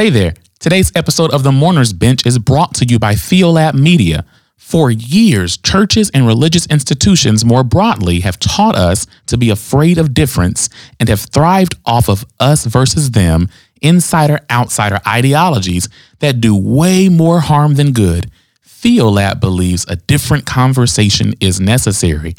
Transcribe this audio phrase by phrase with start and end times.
[0.00, 0.32] Hey there.
[0.58, 4.24] Today's episode of The Mourner's Bench is brought to you by Theolab Media.
[4.56, 10.14] For years, churches and religious institutions more broadly have taught us to be afraid of
[10.14, 13.50] difference and have thrived off of us versus them,
[13.82, 15.90] insider outsider ideologies
[16.20, 18.30] that do way more harm than good.
[18.66, 22.36] Theolab believes a different conversation is necessary.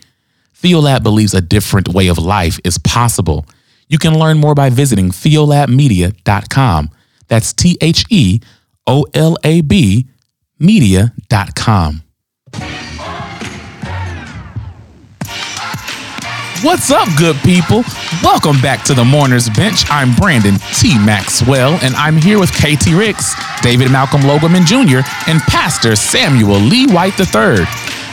[0.63, 3.45] Theolab believes a different way of life is possible.
[3.87, 6.89] You can learn more by visiting theolabmedia.com.
[7.31, 8.41] That's T H E
[8.85, 10.09] O L A B
[10.59, 12.03] media.com.
[16.61, 17.83] What's up, good people?
[18.21, 19.85] Welcome back to the Mourner's Bench.
[19.89, 20.93] I'm Brandon T.
[21.03, 26.85] Maxwell, and I'm here with Katie Ricks, David Malcolm Logoman Jr., and Pastor Samuel Lee
[26.87, 27.65] White III.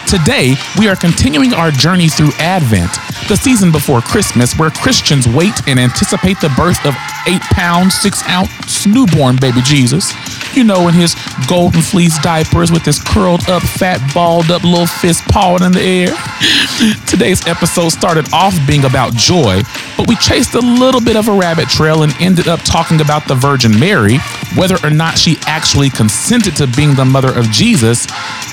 [0.09, 2.91] Today, we are continuing our journey through Advent,
[3.29, 6.95] the season before Christmas, where Christians wait and anticipate the birth of
[7.27, 10.15] eight pound, six ounce newborn baby Jesus.
[10.57, 11.15] You know, in his
[11.47, 15.83] golden fleece diapers with his curled up, fat, balled up little fist pawing in the
[15.83, 16.15] air.
[17.06, 19.61] Today's episode started off being about joy,
[19.98, 23.28] but we chased a little bit of a rabbit trail and ended up talking about
[23.28, 24.17] the Virgin Mary,
[24.56, 28.06] whether or not she actually consented to being the mother of Jesus,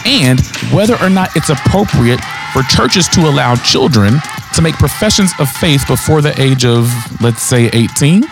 [0.05, 2.19] and whether or not it's appropriate
[2.53, 4.19] for churches to allow children
[4.53, 6.89] to make professions of faith before the age of,
[7.21, 8.23] let's say, 18.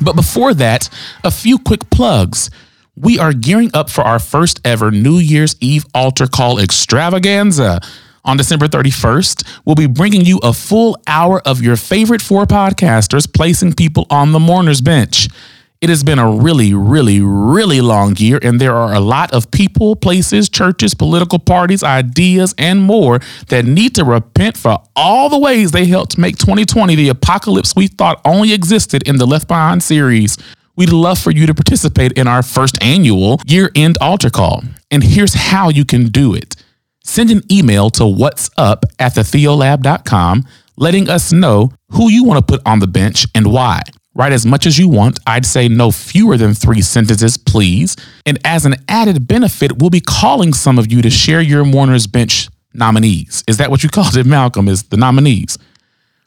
[0.00, 0.88] But before that,
[1.24, 2.50] a few quick plugs.
[2.96, 7.80] We are gearing up for our first ever New Year's Eve altar call extravaganza.
[8.24, 13.32] On December 31st, we'll be bringing you a full hour of your favorite four podcasters
[13.32, 15.28] placing people on the mourner's bench.
[15.82, 19.50] It has been a really, really, really long year, and there are a lot of
[19.50, 25.40] people, places, churches, political parties, ideas, and more that need to repent for all the
[25.40, 29.82] ways they helped make 2020 the apocalypse we thought only existed in the Left Behind
[29.82, 30.38] series.
[30.76, 34.62] We'd love for you to participate in our first annual year end altar call.
[34.92, 36.54] And here's how you can do it
[37.02, 40.44] send an email to what's up at thetheolab.com
[40.76, 43.80] letting us know who you want to put on the bench and why.
[44.14, 45.18] Write as much as you want.
[45.26, 47.96] I'd say no fewer than three sentences, please.
[48.26, 52.06] And as an added benefit, we'll be calling some of you to share your Mourner's
[52.06, 53.42] Bench nominees.
[53.48, 54.68] Is that what you called it, Malcolm?
[54.68, 55.58] Is the nominees?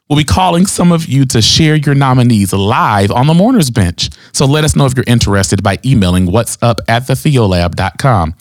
[0.08, 4.10] We'll be calling some of you to share your nominees live on the Mourner's Bench.
[4.32, 8.34] So let us know if you're interested by emailing what's up at thetheolab.com.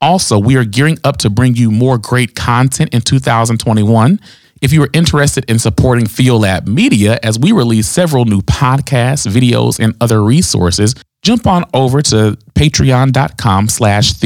[0.00, 4.20] Also, we are gearing up to bring you more great content in 2021.
[4.62, 9.80] If you are interested in supporting Theolab Media as we release several new podcasts, videos,
[9.80, 14.20] and other resources, jump on over to patreon.com slash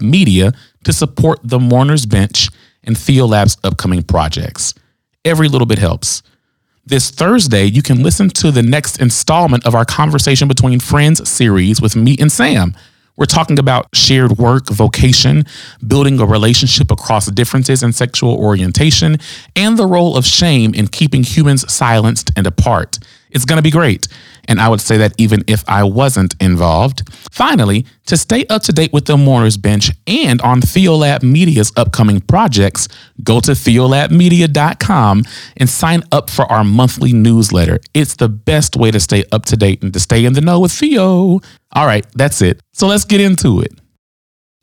[0.00, 0.52] Media
[0.84, 2.48] to support the Mourner's Bench
[2.82, 4.72] and Theolab's upcoming projects.
[5.26, 6.22] Every little bit helps.
[6.86, 11.82] This Thursday, you can listen to the next installment of our Conversation Between Friends series
[11.82, 12.74] with me and Sam.
[13.16, 15.44] We're talking about shared work, vocation,
[15.86, 19.18] building a relationship across differences in sexual orientation,
[19.54, 22.98] and the role of shame in keeping humans silenced and apart.
[23.32, 24.08] It's going to be great.
[24.48, 27.08] And I would say that even if I wasn't involved.
[27.30, 32.20] Finally, to stay up to date with the Mourners Bench and on Theolab Media's upcoming
[32.20, 32.88] projects,
[33.22, 35.24] go to theolabmedia.com
[35.56, 37.78] and sign up for our monthly newsletter.
[37.94, 40.60] It's the best way to stay up to date and to stay in the know
[40.60, 41.40] with Theo.
[41.74, 42.60] All right, that's it.
[42.72, 43.72] So let's get into it.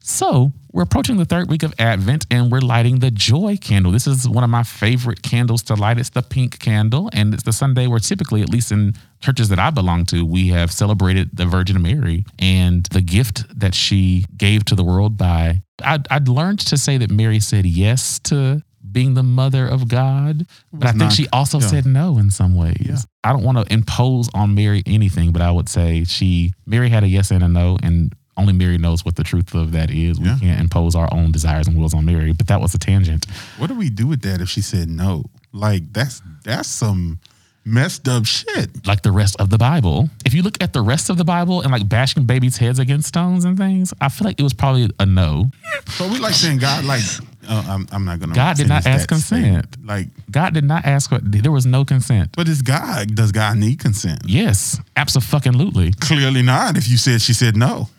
[0.02, 3.92] So, we're approaching the third week of Advent and we're lighting the joy candle.
[3.92, 5.98] This is one of my favorite candles to light.
[5.98, 9.60] It's the pink candle, and it's the Sunday where typically, at least in churches that
[9.60, 14.66] I belong to, we have celebrated the Virgin Mary and the gift that she gave
[14.66, 15.64] to the world by.
[15.84, 20.46] I'd, I'd learned to say that Mary said yes to being the mother of God,
[20.72, 21.68] but I think not- she also yeah.
[21.68, 22.78] said no in some ways.
[22.80, 22.98] Yeah.
[23.24, 27.04] I don't want to impose on Mary anything, but I would say she Mary had
[27.04, 30.20] a yes and a no, and only Mary knows what the truth of that is.
[30.20, 30.38] We Yeah.
[30.40, 33.26] can't impose our own desires and wills on Mary, but that was a tangent.
[33.58, 35.26] What do we do with that if she said no?
[35.52, 37.20] Like that's that's some
[37.66, 38.88] messed up shit.
[38.88, 40.10] Like the rest of the Bible.
[40.26, 43.08] If you look at the rest of the Bible and like bashing babies' heads against
[43.10, 45.52] stones and things, I feel like it was probably a no.
[45.90, 47.04] So we like saying God like
[47.48, 48.34] uh, I'm I'm not gonna.
[48.36, 49.66] God did not ask consent.
[49.84, 52.30] Like, God did not ask there was no consent.
[52.36, 53.16] but it's God.
[53.16, 54.22] Does God need consent?
[54.26, 55.92] Yes, absolutely.
[55.94, 56.78] Clearly not.
[56.78, 57.90] If you said she said no,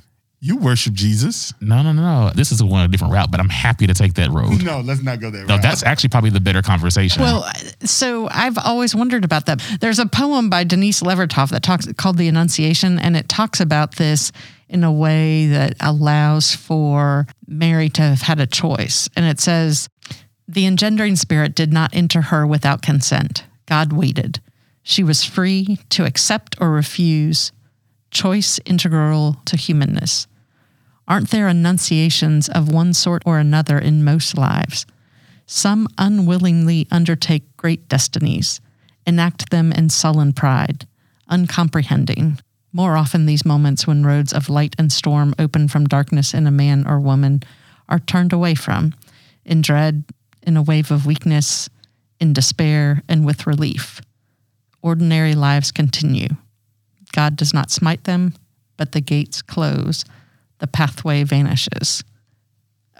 [0.43, 1.53] you worship Jesus.
[1.61, 2.31] No, no, no, no.
[2.35, 4.65] This is going a different route, but I'm happy to take that road.
[4.65, 5.45] No, let's not go there.
[5.45, 7.23] No, that's actually probably the better conversation.
[7.23, 7.47] Well,
[7.85, 9.61] so I've always wondered about that.
[9.81, 13.97] There's a poem by Denise Levertov that talks called The Annunciation, and it talks about
[13.97, 14.33] this
[14.71, 19.11] in a way that allows for Mary to have had a choice.
[19.17, 19.89] And it says,
[20.49, 23.45] The engendering spirit did not enter her without consent.
[23.67, 24.41] God waited.
[24.83, 27.53] She was free to accept or refuse.
[28.11, 30.27] choice integral to humanness.
[31.11, 34.87] Aren't there annunciations of one sort or another in most lives?
[35.45, 38.61] Some unwillingly undertake great destinies,
[39.05, 40.87] enact them in sullen pride,
[41.27, 42.39] uncomprehending.
[42.73, 46.53] More often, these moments when roads of light and storm open from darkness in a
[46.53, 47.43] man or woman
[47.89, 48.95] are turned away from,
[49.45, 50.05] in dread,
[50.45, 51.69] in a wave of weakness,
[52.21, 54.01] in despair, and with relief.
[54.81, 56.29] Ordinary lives continue.
[57.11, 58.35] God does not smite them,
[58.77, 60.05] but the gates close,
[60.61, 62.05] the pathway vanishes.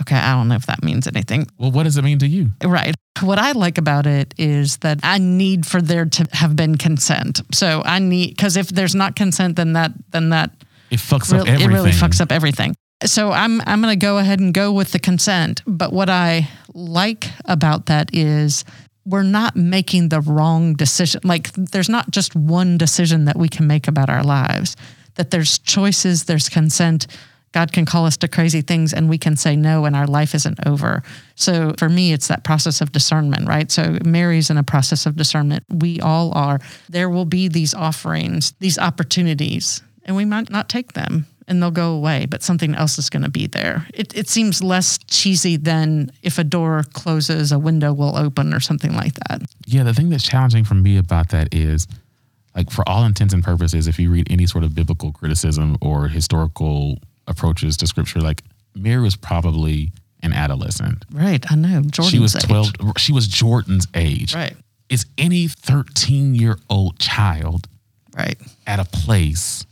[0.01, 1.47] Okay, I don't know if that means anything.
[1.59, 2.51] Well, what does it mean to you?
[2.65, 2.95] Right.
[3.21, 7.43] What I like about it is that I need for there to have been consent.
[7.53, 10.53] So I need because if there's not consent, then that then that
[10.91, 11.71] It fucks up everything.
[11.71, 12.75] it really fucks up everything.
[13.05, 15.63] So I'm I'm going to go ahead and go with the consent.
[15.67, 18.65] But what I like about that is
[19.05, 21.21] we're not making the wrong decision.
[21.25, 24.77] Like there's not just one decision that we can make about our lives.
[25.17, 27.07] That there's choices, there's consent.
[27.53, 30.35] God can call us to crazy things and we can say no and our life
[30.35, 31.03] isn't over.
[31.35, 33.71] So for me it's that process of discernment, right?
[33.71, 35.65] So Mary's in a process of discernment.
[35.69, 36.61] We all are.
[36.89, 41.73] There will be these offerings, these opportunities and we might not take them and they'll
[41.73, 43.87] go away, but something else is going to be there.
[43.93, 48.61] It, it seems less cheesy than if a door closes, a window will open or
[48.61, 49.43] something like that.
[49.67, 51.89] Yeah, the thing that's challenging for me about that is,
[52.55, 56.07] like, for all intents and purposes, if you read any sort of biblical criticism or
[56.07, 56.99] historical
[57.31, 58.43] approaches to scripture, like,
[58.75, 59.93] Mary was probably
[60.23, 61.05] an adolescent.
[61.11, 61.45] Right.
[61.51, 61.81] I know.
[61.83, 62.43] Jordan's she was age.
[62.45, 64.35] 12, she was Jordan's age.
[64.35, 64.55] Right.
[64.91, 67.67] Is any 13 year old child
[68.17, 68.39] Right.
[68.67, 69.65] at a place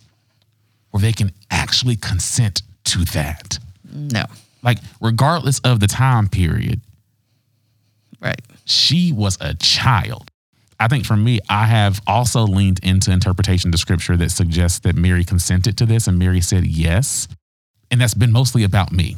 [0.90, 3.58] where they can actually consent to that?
[3.92, 4.24] No.
[4.62, 6.80] Like, regardless of the time period,
[8.20, 8.40] Right.
[8.64, 10.30] she was a child.
[10.80, 14.94] I think for me, I have also leaned into interpretation to scripture that suggests that
[14.96, 17.26] Mary consented to this and Mary said yes.
[17.90, 19.16] And that's been mostly about me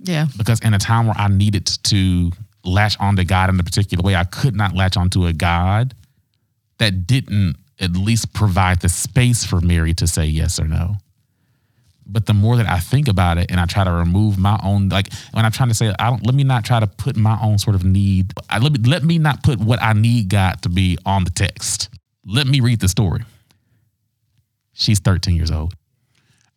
[0.00, 0.26] Yeah.
[0.36, 2.30] because in a time where I needed to
[2.64, 5.94] latch onto God in a particular way, I could not latch onto a God
[6.78, 10.94] that didn't at least provide the space for Mary to say yes or no.
[12.06, 14.88] But the more that I think about it and I try to remove my own,
[14.90, 17.38] like when I'm trying to say, I don't, let me not try to put my
[17.40, 20.60] own sort of need, I, let, me, let me not put what I need God
[20.62, 21.88] to be on the text.
[22.26, 23.22] Let me read the story.
[24.74, 25.74] She's 13 years old.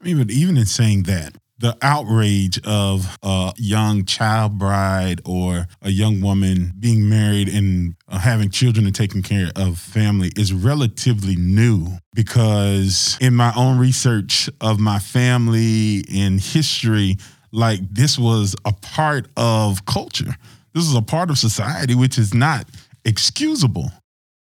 [0.02, 1.36] I mean, but even in saying that,
[1.66, 8.52] the outrage of a young child bride or a young woman being married and having
[8.52, 14.80] children and taking care of family is relatively new because in my own research of
[14.80, 17.18] my family and history,
[17.52, 20.36] like this was a part of culture.
[20.76, 22.70] This is a part of society, which is not
[23.06, 23.92] excusable.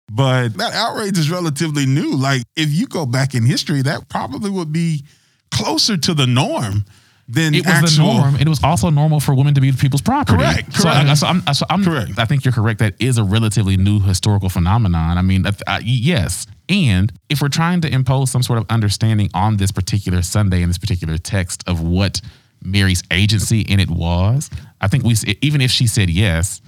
[0.09, 2.15] But that outrage is relatively new.
[2.15, 5.03] Like if you go back in history, that probably would be
[5.51, 6.85] closer to the norm
[7.31, 8.07] than It was actual.
[8.07, 8.33] the norm.
[8.35, 10.37] and It was also normal for women to be people's property.
[10.39, 11.17] Correct, So, I, correct.
[11.19, 12.17] so I'm, so I'm, Correct.
[12.17, 12.79] I think you're correct.
[12.79, 15.17] That is a relatively new historical phenomenon.
[15.17, 16.47] I mean, that- uh, yes.
[16.69, 20.69] And if we're trying to impose some sort of understanding on this particular Sunday in
[20.69, 22.19] this particular text of what
[22.63, 24.49] Mary's agency in it was,
[24.81, 26.61] I think we, s- even if she said yes,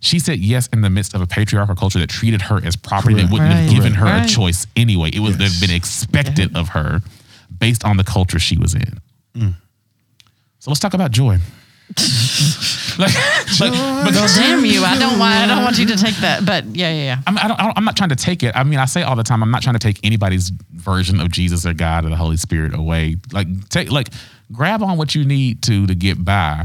[0.00, 3.14] she said yes in the midst of a patriarchal culture that treated her as property
[3.14, 4.24] that wouldn't have given her Right.
[4.24, 5.10] a choice anyway.
[5.10, 5.52] It would Yes.
[5.52, 7.00] have been expected of her
[7.58, 9.54] based on the culture she was in.
[10.62, 11.38] So let's talk about joy.
[12.96, 13.12] like,
[13.58, 13.72] like,
[14.06, 14.84] because Damn you!
[14.84, 15.34] I don't want.
[15.34, 16.46] I don't want you to take that.
[16.46, 17.16] But yeah, yeah, yeah.
[17.26, 18.54] I'm, I don't, I don't, I'm not trying to take it.
[18.54, 21.32] I mean, I say all the time, I'm not trying to take anybody's version of
[21.32, 23.16] Jesus or God or the Holy Spirit away.
[23.32, 24.10] Like, take, like,
[24.52, 26.64] grab on what you need to to get by.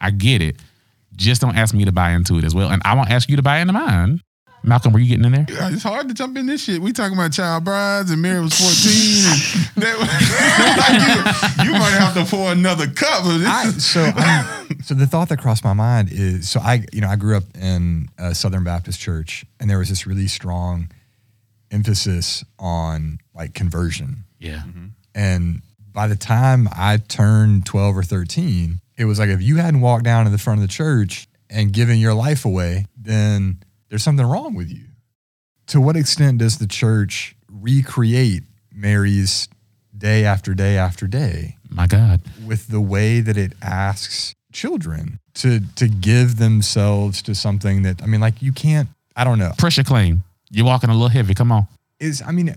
[0.00, 0.56] I get it.
[1.14, 3.36] Just don't ask me to buy into it as well, and I won't ask you
[3.36, 4.22] to buy into mine.
[4.62, 5.46] Malcolm, were you getting in there?
[5.48, 6.80] Yeah, It's hard to jump in this shit.
[6.82, 9.64] We talking about child brides and Mary was 14.
[9.76, 13.22] And that, you, you might have to pour another cup.
[13.24, 16.84] But this I, so I'm, so the thought that crossed my mind is so I
[16.92, 20.26] you know I grew up in a Southern Baptist church and there was this really
[20.26, 20.90] strong
[21.70, 24.62] emphasis on like conversion Yeah.
[24.66, 24.86] Mm-hmm.
[25.14, 29.80] and by the time I turned 12 or 13 it was like if you hadn't
[29.80, 33.58] walked down to the front of the church and given your life away then
[33.88, 34.84] there's something wrong with you
[35.68, 39.48] to what extent does the church recreate Mary's
[39.96, 42.20] day after day after day My God.
[42.44, 48.06] with the way that it asks children to to give themselves to something that I
[48.06, 50.22] mean like you can't I don't know Pressure claim.
[50.50, 51.34] You're walking a little heavy.
[51.34, 51.66] Come on.
[51.98, 52.54] is I mean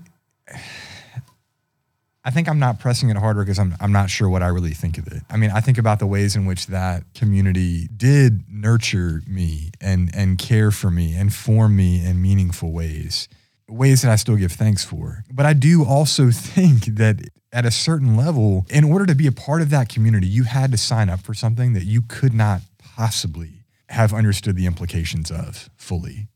[2.29, 4.75] I think I'm not pressing it harder because I'm I'm not sure what I really
[4.75, 5.23] think of it.
[5.31, 10.11] I mean, I think about the ways in which that community did nurture me and
[10.13, 13.27] and care for me and form me in meaningful ways.
[13.67, 15.23] ways that I still give thanks for.
[15.33, 17.15] But I do also think that
[17.51, 20.69] at a certain level, in order to be a part of that community, you had
[20.69, 25.67] to sign up for something that you could not possibly have understood the implications of
[25.77, 26.27] fully.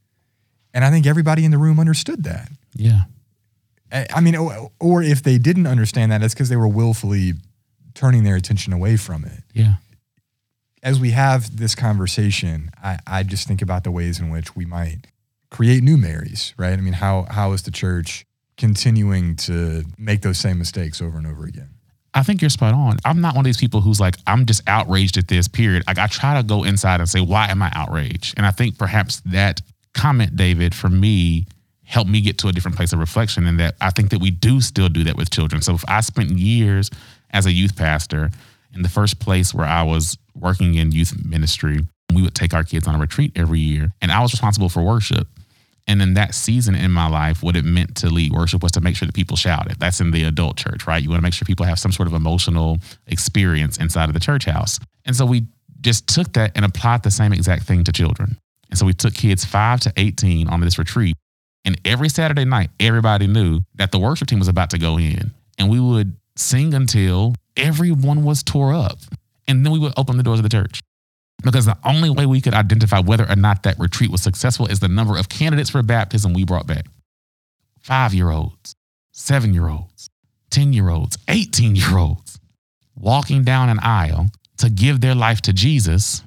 [0.74, 2.50] And I think everybody in the room understood that.
[2.74, 3.02] Yeah.
[3.94, 7.34] I mean, or, or if they didn't understand that, it's because they were willfully
[7.94, 9.44] turning their attention away from it.
[9.54, 9.74] Yeah.
[10.82, 14.66] As we have this conversation, I, I just think about the ways in which we
[14.66, 15.08] might
[15.50, 16.74] create new Marys, right?
[16.74, 18.26] I mean, how how is the church
[18.58, 21.70] continuing to make those same mistakes over and over again?
[22.16, 22.98] I think you're spot on.
[23.06, 25.84] I'm not one of these people who's like, I'm just outraged at this, period.
[25.88, 28.36] Like, I try to go inside and say, why am I outraged?
[28.38, 29.62] And I think perhaps that
[29.94, 31.48] comment, David, for me,
[31.94, 33.46] helped me get to a different place of reflection.
[33.46, 35.62] And that I think that we do still do that with children.
[35.62, 36.90] So if I spent years
[37.30, 38.32] as a youth pastor
[38.74, 42.64] in the first place where I was working in youth ministry, we would take our
[42.64, 45.28] kids on a retreat every year, and I was responsible for worship.
[45.86, 48.82] And in that season in my life, what it meant to lead worship was to
[48.82, 49.80] make sure that people shouted.
[49.80, 51.04] That's in the adult church, right?
[51.04, 54.20] You want to make sure people have some sort of emotional experience inside of the
[54.20, 54.80] church house.
[55.06, 55.46] And so we
[55.82, 58.38] just took that and applied the same exact thing to children.
[58.70, 61.18] And so we took kids five to 18 on this retreat.
[61.66, 65.32] And every Saturday night, everybody knew that the worship team was about to go in.
[65.58, 69.00] And we would sing until everyone was tore up.
[69.48, 70.82] And then we would open the doors of the church
[71.44, 74.80] because the only way we could identify whether or not that retreat was successful is
[74.80, 76.86] the number of candidates for baptism we brought back.
[77.80, 78.76] Five year olds,
[79.12, 80.10] seven year olds,
[80.52, 82.40] 10 year olds, 18 year olds
[82.96, 84.28] walking down an aisle
[84.58, 86.24] to give their life to Jesus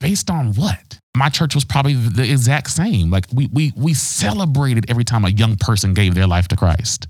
[0.00, 0.85] based on what?
[1.16, 3.10] My church was probably the exact same.
[3.10, 7.08] Like we, we, we celebrated every time a young person gave their life to Christ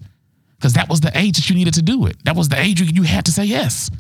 [0.59, 2.17] because that was the age that you needed to do it.
[2.25, 3.91] That was the age you, you had to say yes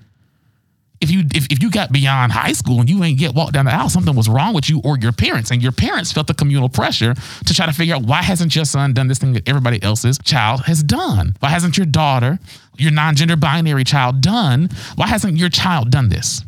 [1.00, 3.66] if you if, if you got beyond high school and you ain't yet walked down
[3.66, 6.34] the aisle, something was wrong with you or your parents, and your parents felt the
[6.34, 9.48] communal pressure to try to figure out why hasn't your son done this thing that
[9.48, 11.36] everybody else's child has done?
[11.40, 12.38] Why hasn't your daughter,
[12.78, 14.70] your non-gender binary child done?
[14.94, 16.42] Why hasn't your child done this?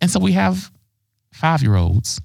[0.00, 0.70] And so we have
[1.32, 2.20] five-year-olds,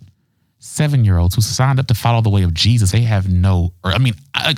[0.67, 2.91] seven-year-olds who signed up to follow the way of Jesus.
[2.91, 4.55] They have no, or I mean, I,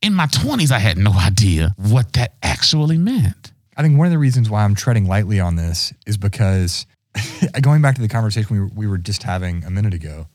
[0.00, 3.52] in my 20s, I had no idea what that actually meant.
[3.76, 6.86] I think one of the reasons why I'm treading lightly on this is because
[7.62, 10.26] going back to the conversation we we were just having a minute ago,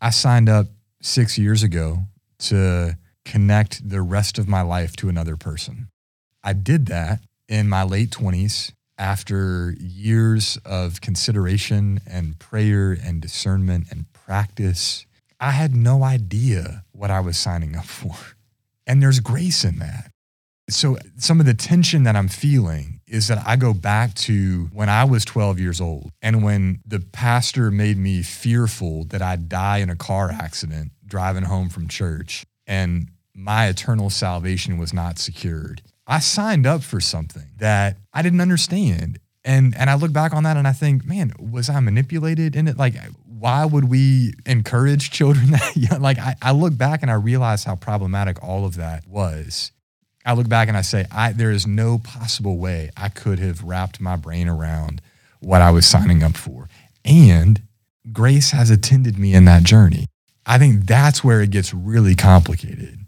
[0.00, 0.66] I signed up
[1.02, 1.98] six years ago
[2.38, 5.88] to connect the rest of my life to another person.
[6.42, 13.88] I did that in my late 20s after years of consideration and prayer and discernment
[13.90, 15.06] and practice.
[15.38, 18.14] I had no idea what I was signing up for.
[18.86, 20.10] And there's grace in that.
[20.68, 24.88] So, some of the tension that I'm feeling is that I go back to when
[24.88, 29.78] I was 12 years old and when the pastor made me fearful that I'd die
[29.78, 35.82] in a car accident driving home from church and my eternal salvation was not secured.
[36.06, 39.20] I signed up for something that I didn't understand.
[39.44, 42.66] And and I look back on that and I think, man, was I manipulated in
[42.66, 42.76] it?
[42.76, 42.94] Like,
[43.38, 46.00] why would we encourage children that young?
[46.00, 49.72] Like, I, I look back and I realize how problematic all of that was.
[50.24, 53.62] I look back and I say, I there is no possible way I could have
[53.62, 55.00] wrapped my brain around
[55.40, 56.68] what I was signing up for.
[57.04, 57.62] And
[58.12, 60.06] grace has attended me in that journey.
[60.44, 62.98] I think that's where it gets really complicated.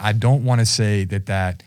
[0.00, 1.62] I don't want to say that that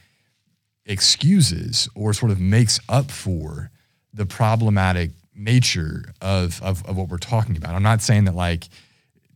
[0.86, 3.70] excuses or sort of makes up for
[4.13, 7.74] the problematic nature of, of, of what we're talking about.
[7.74, 8.67] I'm not saying that like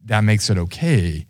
[0.05, 1.25] that makes it okay,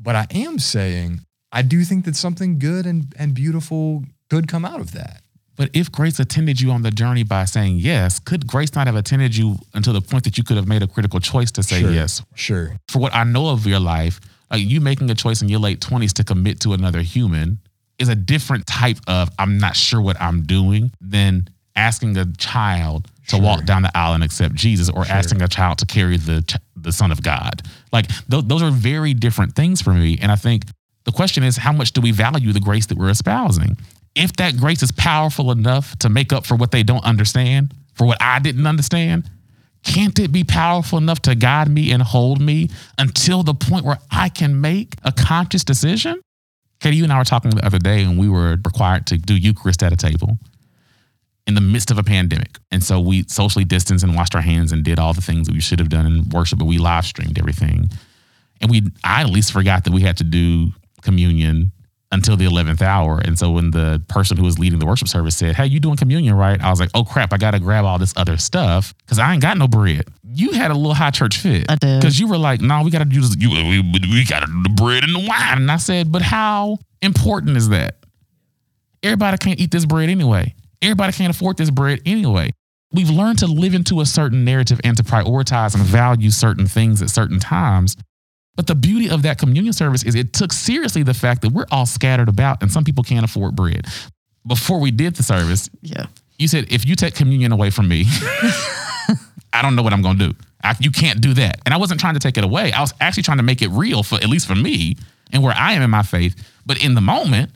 [0.00, 1.20] but I am saying
[1.50, 5.22] I do think that something good and, and beautiful could come out of that.
[5.56, 8.96] But if grace attended you on the journey by saying yes, could grace not have
[8.96, 11.80] attended you until the point that you could have made a critical choice to say
[11.80, 11.90] Sure.
[11.92, 12.22] yes?
[12.34, 12.76] Sure.
[12.88, 14.20] For what I know of your life,
[14.50, 17.58] like you making a choice in your late 20s to commit to another human
[18.00, 23.08] is a different type of I'm not sure what I'm doing than asking a child
[23.28, 26.58] to walk down the aisle and accept Jesus or asking a child to carry the
[26.76, 27.62] the son of God.
[27.92, 30.64] Like th- those are very different things for me and I think
[31.04, 33.76] the question is how much do we value the grace that we're espousing?
[34.14, 38.06] If that grace is powerful enough to make up for what they don't understand, for
[38.06, 39.28] what I didn't understand,
[39.82, 43.98] can't it be powerful enough to guide me and hold me until the point where
[44.10, 46.20] I can make a conscious decision?
[46.80, 49.34] Katie, you and I were talking the other day, and we were required to do
[49.36, 50.38] Eucharist at a table
[51.46, 52.58] in the midst of a pandemic.
[52.70, 55.54] And so we socially distanced and washed our hands and did all the things that
[55.54, 57.90] we should have done in worship, but we live streamed everything.
[58.60, 60.68] And we, I at least forgot that we had to do
[61.02, 61.72] communion
[62.14, 63.20] until the 11th hour.
[63.22, 65.96] And so when the person who was leading the worship service said, Hey, you doing
[65.96, 66.60] communion, right?
[66.62, 69.32] I was like, Oh crap, I got to grab all this other stuff because I
[69.32, 70.04] ain't got no bread.
[70.22, 71.66] You had a little high church fit.
[71.68, 72.00] I did.
[72.00, 73.36] Because you were like, No, we got to do this.
[73.36, 75.58] You, we, we got to do the bread and the wine.
[75.58, 77.96] And I said, But how important is that?
[79.02, 80.54] Everybody can't eat this bread anyway.
[80.84, 82.50] Everybody can't afford this bread anyway.
[82.92, 87.02] We've learned to live into a certain narrative and to prioritize and value certain things
[87.02, 87.96] at certain times.
[88.54, 91.66] But the beauty of that communion service is it took seriously the fact that we're
[91.72, 93.86] all scattered about and some people can't afford bread.
[94.46, 96.06] Before we did the service, Yeah.
[96.38, 98.04] you said, if you take communion away from me,
[99.52, 100.34] I don't know what I'm going to do.
[100.62, 101.60] I, you can't do that.
[101.64, 102.72] And I wasn't trying to take it away.
[102.72, 104.96] I was actually trying to make it real for at least for me
[105.32, 106.36] and where I am in my faith.
[106.64, 107.50] But in the moment,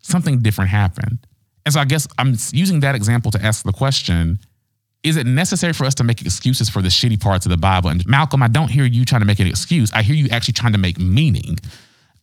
[0.00, 1.18] something different happened.
[1.68, 4.38] And so I guess I'm using that example to ask the question
[5.02, 7.90] is it necessary for us to make excuses for the shitty parts of the Bible?
[7.90, 9.92] And Malcolm, I don't hear you trying to make an excuse.
[9.92, 11.58] I hear you actually trying to make meaning.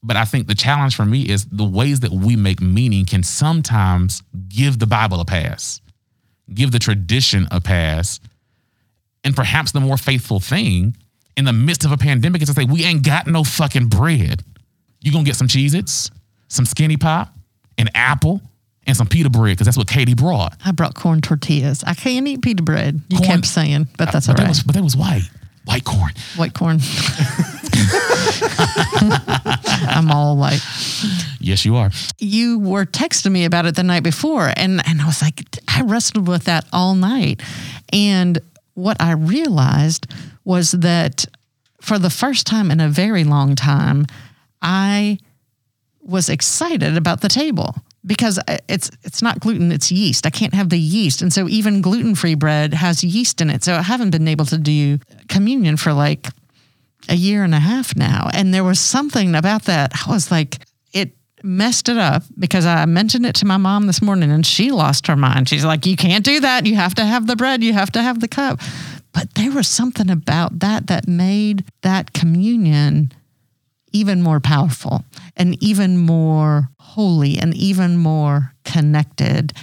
[0.01, 3.21] But I think the challenge for me is the ways that we make meaning can
[3.21, 5.79] sometimes give the Bible a pass,
[6.51, 8.19] give the tradition a pass.
[9.23, 10.97] And perhaps the more faithful thing
[11.37, 14.41] in the midst of a pandemic is to say, we ain't got no fucking bread.
[15.01, 16.09] you to get some Cheez Its,
[16.47, 17.31] some Skinny Pop,
[17.77, 18.41] an apple,
[18.87, 20.55] and some pita bread because that's what Katie brought.
[20.63, 21.83] I brought corn tortillas.
[21.85, 23.01] I can't eat pita bread.
[23.09, 25.29] You Corn- kept saying, but that's but all that was but that was white.
[25.65, 26.11] White corn.
[26.35, 26.79] White corn.
[29.87, 30.61] I'm all white.
[31.39, 31.89] Yes, you are.
[32.19, 35.81] You were texting me about it the night before, and, and I was like, I
[35.81, 37.41] wrestled with that all night.
[37.91, 38.37] And
[38.75, 40.05] what I realized
[40.43, 41.25] was that
[41.81, 44.05] for the first time in a very long time,
[44.61, 45.17] I
[46.01, 47.75] was excited about the table
[48.05, 50.25] because it's it's not gluten it's yeast.
[50.25, 51.21] I can't have the yeast.
[51.21, 53.63] And so even gluten-free bread has yeast in it.
[53.63, 56.29] So i haven't been able to do communion for like
[57.09, 58.29] a year and a half now.
[58.33, 60.57] And there was something about that i was like
[60.93, 61.11] it
[61.43, 65.07] messed it up because i mentioned it to my mom this morning and she lost
[65.07, 65.49] her mind.
[65.49, 66.65] She's like you can't do that.
[66.65, 67.63] You have to have the bread.
[67.63, 68.59] You have to have the cup.
[69.13, 73.13] But there was something about that that made that communion
[73.95, 75.05] even more powerful
[75.37, 79.53] and even more holy and even more connected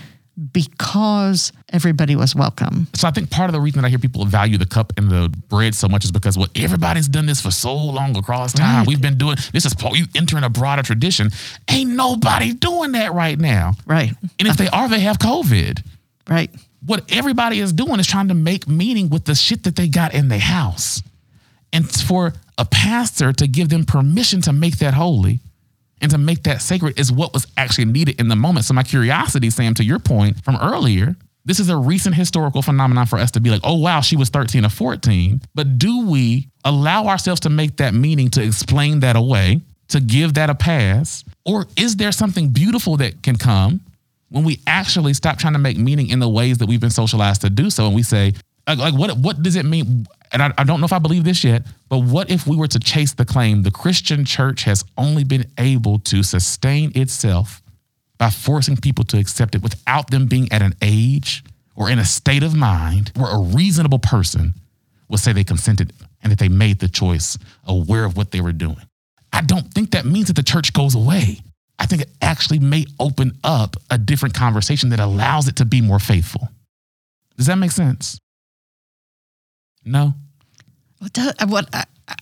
[0.53, 2.87] because everybody was welcome.
[2.95, 5.11] So I think part of the reason that I hear people value the cup and
[5.11, 8.79] the bread so much is because well, everybody's done this for so long across time.
[8.79, 8.87] Right.
[8.87, 11.29] We've been doing this is you entering a broader tradition.
[11.68, 13.75] Ain't nobody doing that right now.
[13.87, 14.12] Right.
[14.38, 15.85] And if they are, they have COVID.
[16.29, 16.51] Right.
[16.85, 20.14] What everybody is doing is trying to make meaning with the shit that they got
[20.14, 21.03] in their house.
[21.73, 25.41] And for a pastor to give them permission to make that holy
[26.01, 28.65] and to make that sacred is what was actually needed in the moment.
[28.65, 33.07] So my curiosity, Sam, to your point from earlier, this is a recent historical phenomenon
[33.07, 35.41] for us to be like, oh wow, she was 13 or 14.
[35.55, 40.35] But do we allow ourselves to make that meaning to explain that away, to give
[40.35, 41.25] that a pass?
[41.45, 43.81] Or is there something beautiful that can come
[44.29, 47.43] when we actually stop trying to make meaning in the ways that we've been socialized
[47.43, 48.35] to do so and we say,
[48.66, 50.07] like, like what what does it mean?
[50.33, 52.68] And I, I don't know if I believe this yet, but what if we were
[52.68, 57.62] to chase the claim the Christian church has only been able to sustain itself
[58.18, 61.44] by forcing people to accept it without them being at an age
[61.75, 64.55] or in a state of mind where a reasonable person
[65.09, 68.53] would say they consented and that they made the choice aware of what they were
[68.53, 68.81] doing.
[69.33, 71.40] I don't think that means that the church goes away.
[71.79, 75.81] I think it actually may open up a different conversation that allows it to be
[75.81, 76.48] more faithful.
[77.37, 78.18] Does that make sense?
[79.85, 80.14] No?
[80.99, 82.14] What, do- what I, I-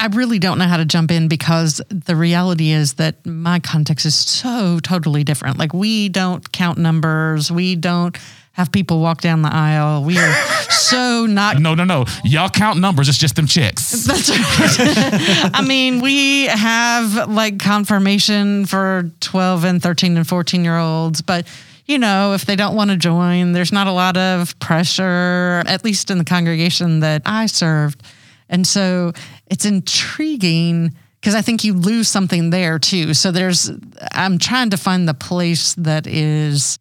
[0.00, 4.04] I really don't know how to jump in because the reality is that my context
[4.04, 5.56] is so totally different.
[5.56, 7.50] Like we don't count numbers.
[7.50, 8.14] We don't
[8.52, 10.04] have people walk down the aisle.
[10.04, 10.34] We are
[10.68, 12.04] so not No, no, no.
[12.22, 13.92] Y'all count numbers, it's just them chicks.
[14.04, 15.50] That's right.
[15.54, 21.46] I mean, we have like confirmation for 12 and 13 and 14 year olds, but
[21.86, 25.84] you know, if they don't want to join, there's not a lot of pressure, at
[25.84, 28.02] least in the congregation that I served.
[28.48, 29.12] And so
[29.46, 33.14] it's intriguing because I think you lose something there too.
[33.14, 33.70] So there's,
[34.12, 36.78] I'm trying to find the place that is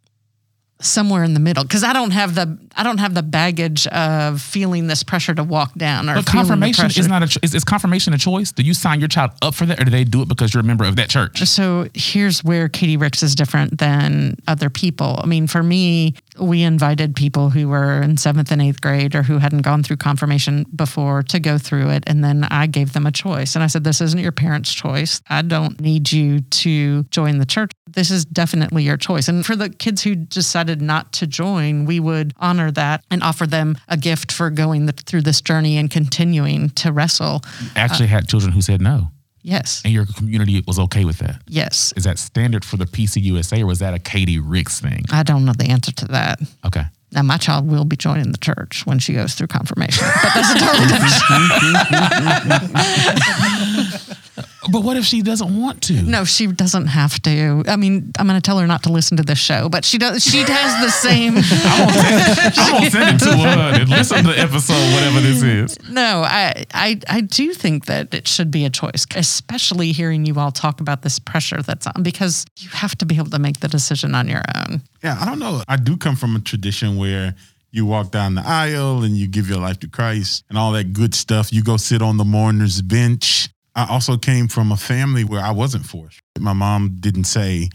[0.86, 4.41] somewhere in the middle because I don't have the I don't have the baggage of
[4.41, 7.63] feeling this pressure to walk down or But confirmation is not a cho- is, is
[7.63, 8.52] confirmation a choice?
[8.52, 10.62] Do you sign your child up for that or do they do it because you're
[10.62, 11.39] a member of that church?
[11.48, 15.19] So here's where Katie Ricks is different than other people.
[15.24, 19.24] I mean, for me, we invited people who were in seventh and eighth grade or
[19.24, 22.04] who hadn't gone through confirmation before to go through it.
[22.08, 23.56] And then I gave them a choice.
[23.56, 25.22] And I said, This isn't your parents' choice.
[25.30, 27.72] I don't need you to join the church.
[27.88, 29.28] This is definitely your choice.
[29.28, 33.45] And for the kids who decided not to join, we would honor that and offer
[33.45, 37.41] them a gift for going th- through this journey and continuing to wrestle.
[37.75, 39.09] Actually had children who said no.
[39.43, 39.81] Yes.
[39.83, 41.41] And your community was okay with that.
[41.47, 41.93] Yes.
[41.97, 45.03] Is that standard for the PCUSA or was that a Katie Ricks thing?
[45.12, 46.39] I don't know the answer to that.
[46.65, 46.83] Okay.
[47.12, 50.55] Now, my child will be joining the church when she goes through confirmation, but that's
[50.55, 50.88] a totally
[54.07, 54.47] different.
[54.71, 55.93] But what if she doesn't want to?
[56.02, 57.63] No, she doesn't have to.
[57.67, 59.97] I mean, I'm going to tell her not to listen to this show, but she
[59.97, 60.23] does.
[60.23, 61.34] She has the same.
[61.38, 65.78] I'm gonna send it to her and listen to the episode, whatever this is.
[65.89, 70.39] No, I, I, I do think that it should be a choice, especially hearing you
[70.39, 73.60] all talk about this pressure that's on, because you have to be able to make
[73.60, 74.82] the decision on your own.
[75.04, 75.62] Yeah, I don't know.
[75.67, 77.36] I do come from a tradition where
[77.71, 80.93] you walk down the aisle and you give your life to Christ and all that
[80.93, 81.52] good stuff.
[81.52, 83.49] You go sit on the mourner's bench.
[83.75, 86.21] I also came from a family where I wasn't forced.
[86.39, 87.69] My mom didn't say,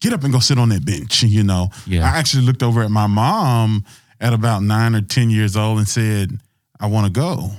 [0.00, 1.22] get up and go sit on that bench.
[1.36, 2.04] You know, Yeah.
[2.04, 3.84] I actually looked over at my mom
[4.20, 6.38] at about nine or 10 years old and said,
[6.80, 7.50] I want to go.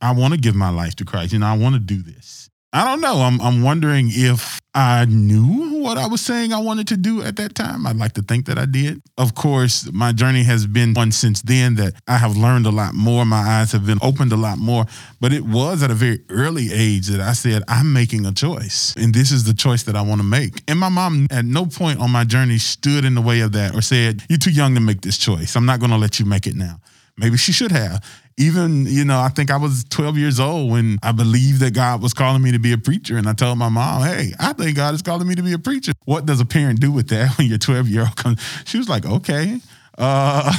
[0.00, 1.32] I want to give my life to Christ.
[1.32, 2.45] You know, I want to do this.
[2.76, 3.22] I don't know.
[3.22, 7.36] I'm, I'm wondering if I knew what I was saying I wanted to do at
[7.36, 7.86] that time.
[7.86, 9.00] I'd like to think that I did.
[9.16, 12.92] Of course, my journey has been one since then that I have learned a lot
[12.92, 13.24] more.
[13.24, 14.84] My eyes have been opened a lot more.
[15.22, 18.92] But it was at a very early age that I said, I'm making a choice.
[18.98, 20.62] And this is the choice that I want to make.
[20.68, 23.74] And my mom at no point on my journey stood in the way of that
[23.74, 25.56] or said, You're too young to make this choice.
[25.56, 26.78] I'm not going to let you make it now.
[27.16, 28.04] Maybe she should have.
[28.38, 32.02] Even, you know, I think I was 12 years old when I believed that God
[32.02, 33.16] was calling me to be a preacher.
[33.16, 35.58] And I told my mom, hey, I think God is calling me to be a
[35.58, 35.92] preacher.
[36.04, 38.40] What does a parent do with that when your 12 year old comes?
[38.66, 39.60] She was like, okay.
[39.96, 40.52] Uh,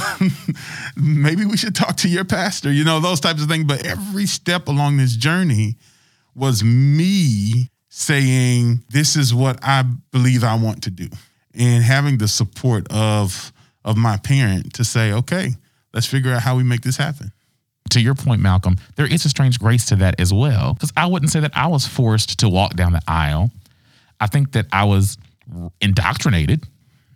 [0.96, 3.64] maybe we should talk to your pastor, you know, those types of things.
[3.64, 5.76] But every step along this journey
[6.34, 11.08] was me saying, this is what I believe I want to do.
[11.54, 13.52] And having the support of
[13.84, 15.50] of my parent to say, okay,
[15.94, 17.32] let's figure out how we make this happen.
[17.90, 20.74] To your point, Malcolm, there is a strange grace to that as well.
[20.74, 23.50] Because I wouldn't say that I was forced to walk down the aisle.
[24.20, 25.16] I think that I was
[25.80, 26.66] indoctrinated.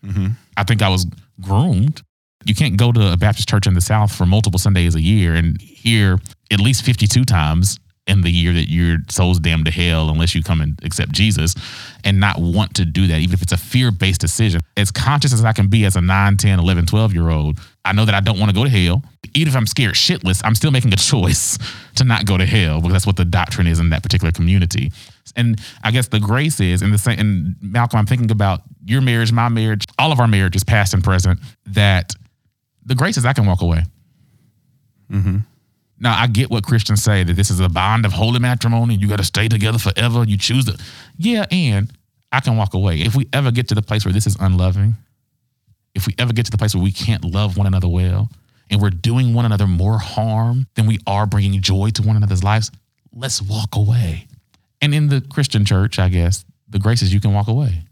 [0.04, 0.28] Mm-hmm.
[0.56, 1.06] I think I was
[1.40, 2.02] groomed.
[2.44, 5.34] You can't go to a Baptist church in the South for multiple Sundays a year
[5.34, 6.18] and hear
[6.50, 10.42] at least 52 times in the year that your soul's damned to hell unless you
[10.42, 11.54] come and accept Jesus
[12.02, 14.60] and not want to do that, even if it's a fear based decision.
[14.76, 17.92] As conscious as I can be as a 9, 10, 11, 12 year old, I
[17.92, 19.04] know that I don't want to go to hell.
[19.34, 21.58] Even if I'm scared shitless, I'm still making a choice
[21.94, 24.90] to not go to hell because that's what the doctrine is in that particular community.
[25.36, 29.00] And I guess the grace is, and the same, and Malcolm, I'm thinking about your
[29.00, 32.14] marriage, my marriage, all of our marriages, past and present, that
[32.84, 33.84] the grace is I can walk away.
[35.10, 35.38] Mm-hmm.
[36.02, 38.96] Now I get what Christians say that this is a bond of holy matrimony.
[38.96, 40.24] You got to stay together forever.
[40.24, 40.76] You choose to,
[41.16, 41.92] yeah, and
[42.32, 43.00] I can walk away.
[43.00, 44.96] If we ever get to the place where this is unloving,
[45.94, 48.28] if we ever get to the place where we can't love one another well,
[48.68, 52.42] and we're doing one another more harm than we are bringing joy to one another's
[52.42, 52.72] lives,
[53.14, 54.26] let's walk away.
[54.80, 57.84] And in the Christian church, I guess the grace is you can walk away,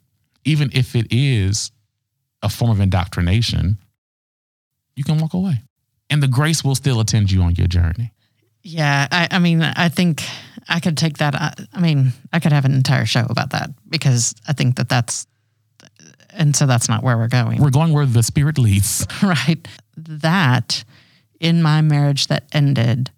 [0.45, 1.71] even if it is
[2.43, 3.79] a form of indoctrination.
[4.97, 5.63] You can walk away
[6.11, 8.13] and the grace will still attend you on your journey.
[8.63, 10.23] Yeah, I, I mean, I think
[10.69, 11.35] I could take that.
[11.35, 14.89] I, I mean, I could have an entire show about that because I think that
[14.89, 15.27] that's,
[16.33, 17.61] and so that's not where we're going.
[17.61, 19.07] We're going where the spirit leads.
[19.23, 19.67] right?
[19.97, 20.85] That
[21.39, 23.11] in my marriage that ended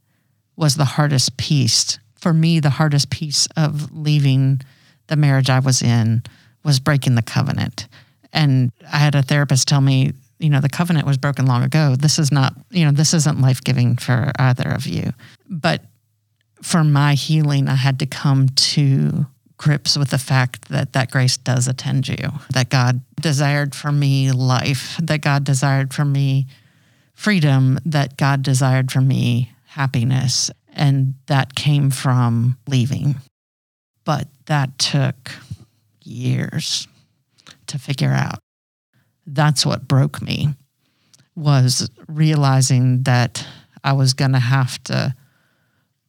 [0.56, 1.98] was the hardest piece.
[2.14, 4.60] For me, the hardest piece of leaving
[5.08, 6.22] the marriage I was in
[6.62, 7.88] was breaking the covenant.
[8.32, 11.94] And I had a therapist tell me, you know, the covenant was broken long ago.
[11.96, 15.12] This is not, you know, this isn't life giving for either of you.
[15.48, 15.82] But
[16.62, 19.26] for my healing, I had to come to
[19.56, 24.32] grips with the fact that that grace does attend you, that God desired for me
[24.32, 26.48] life, that God desired for me
[27.14, 30.50] freedom, that God desired for me happiness.
[30.74, 33.16] And that came from leaving.
[34.04, 35.30] But that took
[36.02, 36.88] years
[37.68, 38.40] to figure out.
[39.26, 40.54] That's what broke me
[41.34, 43.46] was realizing that
[43.84, 45.14] I was going to have to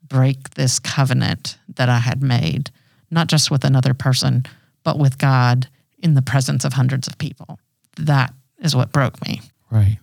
[0.03, 2.69] break this covenant that I had made,
[3.09, 4.45] not just with another person,
[4.83, 5.67] but with God
[5.99, 7.59] in the presence of hundreds of people.
[7.97, 9.41] That is what broke me.
[9.71, 9.97] Right.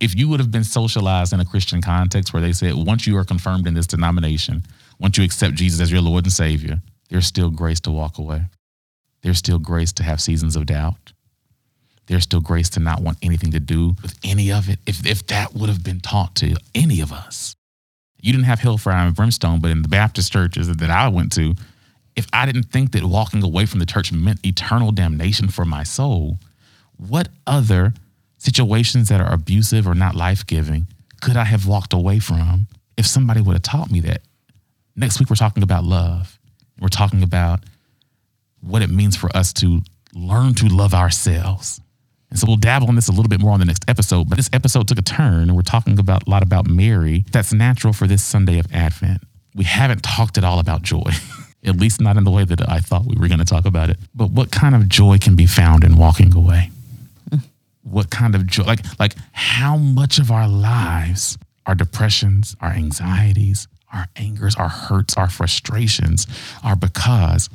[0.00, 3.16] If you would have been socialized in a Christian context where they said, once you
[3.16, 4.62] are confirmed in this denomination,
[4.98, 8.42] once you accept Jesus as your Lord and Savior, there's still grace to walk away.
[9.22, 11.13] There's still grace to have seasons of doubt.
[12.06, 14.78] There's still grace to not want anything to do with any of it.
[14.86, 17.56] If, if that would have been taught to any of us,
[18.20, 21.54] you didn't have hellfire and brimstone, but in the Baptist churches that I went to,
[22.16, 25.82] if I didn't think that walking away from the church meant eternal damnation for my
[25.82, 26.38] soul,
[26.96, 27.92] what other
[28.38, 30.86] situations that are abusive or not life giving
[31.20, 34.22] could I have walked away from if somebody would have taught me that?
[34.94, 36.38] Next week, we're talking about love.
[36.78, 37.60] We're talking about
[38.60, 39.80] what it means for us to
[40.14, 41.80] learn to love ourselves.
[42.34, 44.28] And so we'll dabble in this a little bit more on the next episode.
[44.28, 47.24] But this episode took a turn and we're talking about a lot about Mary.
[47.30, 49.22] That's natural for this Sunday of Advent.
[49.54, 51.12] We haven't talked at all about joy,
[51.64, 53.88] at least not in the way that I thought we were going to talk about
[53.88, 53.98] it.
[54.16, 56.72] But what kind of joy can be found in walking away?
[57.30, 57.38] Hmm.
[57.84, 63.68] What kind of joy, like, like how much of our lives, our depressions, our anxieties,
[63.92, 66.26] our angers, our hurts, our frustrations
[66.64, 67.48] are because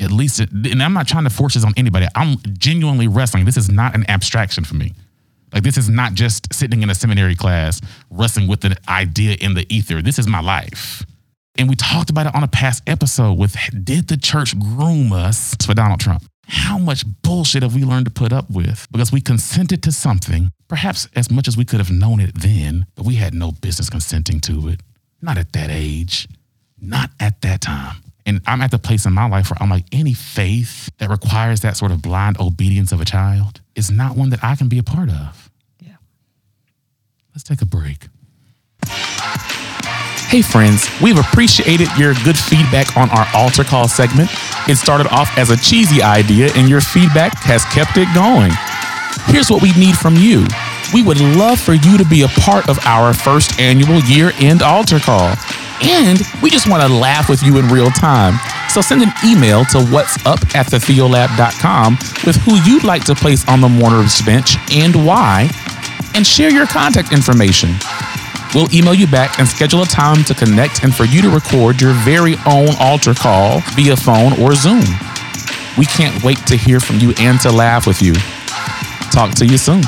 [0.00, 2.06] at least, it, and I'm not trying to force this on anybody.
[2.14, 3.44] I'm genuinely wrestling.
[3.44, 4.94] This is not an abstraction for me.
[5.52, 9.54] Like this is not just sitting in a seminary class wrestling with an idea in
[9.54, 10.00] the ether.
[10.00, 11.04] This is my life.
[11.58, 15.54] And we talked about it on a past episode with did the church groom us
[15.64, 16.24] for Donald Trump?
[16.46, 20.50] How much bullshit have we learned to put up with because we consented to something,
[20.68, 23.90] perhaps as much as we could have known it then, but we had no business
[23.90, 24.80] consenting to it.
[25.20, 26.28] Not at that age,
[26.80, 27.96] not at that time.
[28.26, 31.60] And I'm at the place in my life where I'm like, any faith that requires
[31.60, 34.78] that sort of blind obedience of a child is not one that I can be
[34.78, 35.50] a part of.
[35.80, 35.96] Yeah.
[37.34, 38.08] Let's take a break.
[40.28, 44.30] Hey, friends, we've appreciated your good feedback on our altar call segment.
[44.68, 48.52] It started off as a cheesy idea, and your feedback has kept it going.
[49.26, 50.46] Here's what we need from you
[50.92, 54.62] we would love for you to be a part of our first annual year end
[54.62, 55.34] altar call.
[55.82, 58.34] And we just want to laugh with you in real time.
[58.68, 63.46] So send an email to what's up at thetheolab.com with who you'd like to place
[63.48, 65.48] on the mourner's bench and why,
[66.14, 67.74] and share your contact information.
[68.54, 71.80] We'll email you back and schedule a time to connect and for you to record
[71.80, 74.84] your very own altar call via phone or Zoom.
[75.78, 78.14] We can't wait to hear from you and to laugh with you.
[79.12, 79.82] Talk to you soon.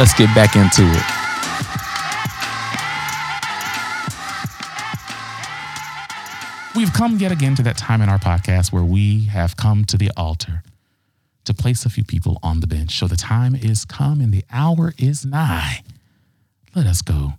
[0.00, 1.02] Let's get back into it.
[6.74, 9.98] We've come yet again to that time in our podcast where we have come to
[9.98, 10.62] the altar
[11.44, 12.98] to place a few people on the bench.
[12.98, 15.82] So the time is come and the hour is nigh.
[16.74, 17.34] Let us go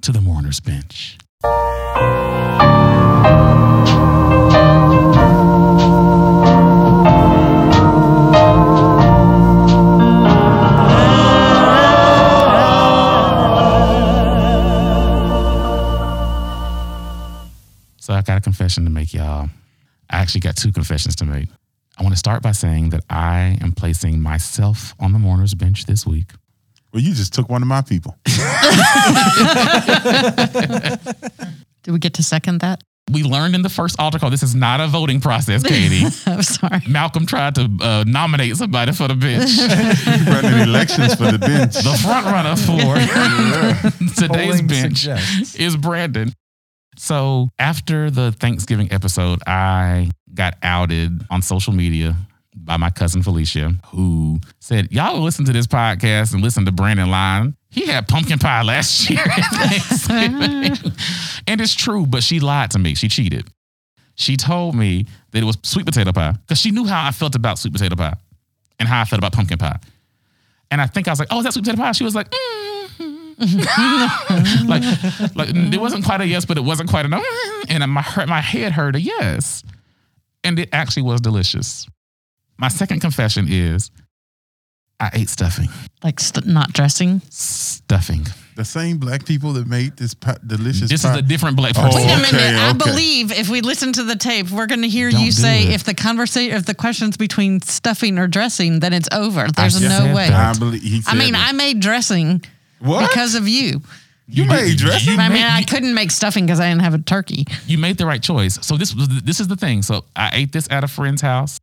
[0.00, 1.18] to the mourner's bench.
[18.58, 19.48] Confession to make, y'all.
[20.10, 21.48] I actually got two confessions to make.
[21.96, 25.86] I want to start by saying that I am placing myself on the mourner's bench
[25.86, 26.32] this week.
[26.92, 28.16] Well, you just took one of my people.
[31.84, 32.82] Did we get to second that?
[33.12, 36.04] We learned in the first altar call this is not a voting process, Katie.
[36.26, 36.80] I'm sorry.
[36.88, 39.56] Malcolm tried to uh, nominate somebody for the bench.
[40.26, 41.74] Running elections for the bench.
[41.74, 42.96] the front runner for
[44.20, 45.54] today's Polling bench suggests.
[45.54, 46.32] is Brandon.
[46.98, 52.16] So after the Thanksgiving episode, I got outed on social media
[52.54, 57.08] by my cousin Felicia, who said, Y'all listen to this podcast and listen to Brandon
[57.08, 57.56] Lyon.
[57.70, 59.24] He had pumpkin pie last year
[61.46, 62.94] and it's true, but she lied to me.
[62.94, 63.46] She cheated.
[64.16, 67.36] She told me that it was sweet potato pie because she knew how I felt
[67.36, 68.16] about sweet potato pie
[68.80, 69.78] and how I felt about pumpkin pie.
[70.70, 71.92] And I think I was like, oh, is that sweet potato pie?
[71.92, 72.57] She was like, mm.
[74.66, 74.82] like,
[75.36, 77.22] like it wasn't quite a yes, but it wasn't quite a no.
[77.68, 79.62] And my my head heard a yes,
[80.44, 81.86] and it actually was delicious.
[82.56, 83.90] My second confession is,
[84.98, 85.68] I ate stuffing.
[86.02, 87.20] Like st- not dressing.
[87.30, 88.26] Stuffing.
[88.56, 91.12] The same black people that made this pi- delicious This pie.
[91.12, 92.00] is a different black Oh, person.
[92.00, 92.34] Wait a minute.
[92.34, 92.78] okay, I okay.
[92.78, 95.74] believe if we listen to the tape, we're going to hear Don't you say it.
[95.74, 99.46] if the conversation, if the question's between stuffing or dressing, then it's over.
[99.46, 100.28] There's just no way.
[100.30, 100.56] that.
[100.56, 101.50] I believe he I mean, that.
[101.50, 102.42] I made dressing
[102.80, 103.08] what?
[103.08, 103.80] because of you.
[104.26, 105.14] you made dressing.
[105.14, 107.46] You I mean, made- I couldn't make stuffing because I didn't have a turkey.
[107.66, 108.58] you made the right choice.
[108.66, 109.82] So this was this is the thing.
[109.82, 111.58] So I ate this at a friend's house.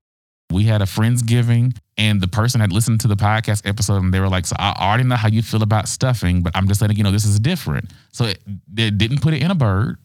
[0.51, 4.19] We had a friendsgiving, and the person had listened to the podcast episode, and they
[4.19, 6.97] were like, "So I already know how you feel about stuffing, but I'm just letting
[6.97, 8.39] you know this is different." So it,
[8.71, 9.97] they didn't put it in a bird,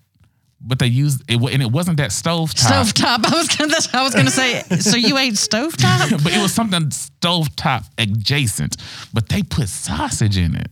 [0.60, 3.26] but they used it, wa- and it wasn't that stove top, Stovetop.
[3.32, 3.70] I was gonna.
[3.70, 4.62] That's what I was gonna say.
[4.80, 6.22] So you ate stovetop?
[6.24, 8.76] but it was something stovetop adjacent.
[9.12, 10.70] But they put sausage in it.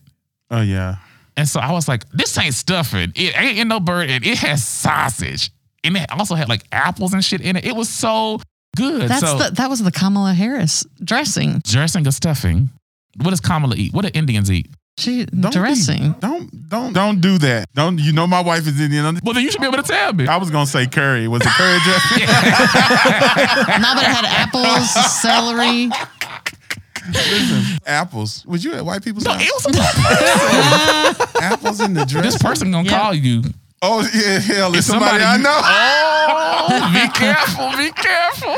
[0.50, 0.96] Oh yeah.
[1.36, 3.12] And so I was like, this ain't stuffing.
[3.14, 5.50] It ain't in no bird, and it has sausage.
[5.84, 7.64] And it also had like apples and shit in it.
[7.64, 8.40] It was so
[8.76, 9.08] good.
[9.08, 11.60] That's so the that was the Kamala Harris dressing.
[11.64, 12.70] dressing or stuffing.
[13.22, 13.92] What does Kamala eat?
[13.94, 14.68] What do Indians eat?
[14.98, 16.12] She Don't be- dressing.
[16.18, 17.68] don't don't don't do that.
[17.72, 19.04] Don't you know my wife is Indian?
[19.22, 20.26] Well, then you should be able to tell me.
[20.26, 21.28] I was gonna say curry.
[21.28, 22.26] Was it curry dressing?
[23.78, 24.90] no, but it had apples,
[25.22, 25.88] celery.
[27.86, 28.44] Apples.
[28.46, 29.42] Was you at white people's No, house?
[29.42, 29.76] it was
[31.42, 32.22] Apples in the dressing.
[32.30, 32.98] this person gonna Yeah.
[33.00, 33.42] call you
[33.80, 35.60] Oh yeah, hell, it's It's somebody, somebody I you- know.
[36.70, 38.56] Oh, be careful, be careful.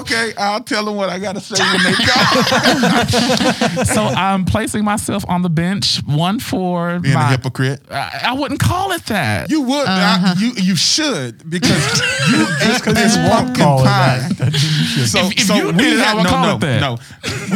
[0.00, 3.84] okay, I'll tell them what I gotta say when they go.
[3.84, 6.00] So I'm placing myself on the bench.
[6.06, 7.80] One for Being my, a hypocrite.
[7.90, 9.50] I, I wouldn't call it that.
[9.50, 9.88] You would.
[9.88, 10.34] I- uh-huh.
[10.38, 14.18] you you should because you just because this you won't pumpkin call it pie.
[14.28, 14.36] that.
[14.38, 15.06] That you.
[15.06, 16.60] So, If- if so you we did it, I had would no, call no, it
[16.60, 16.80] that.
[16.80, 16.98] no.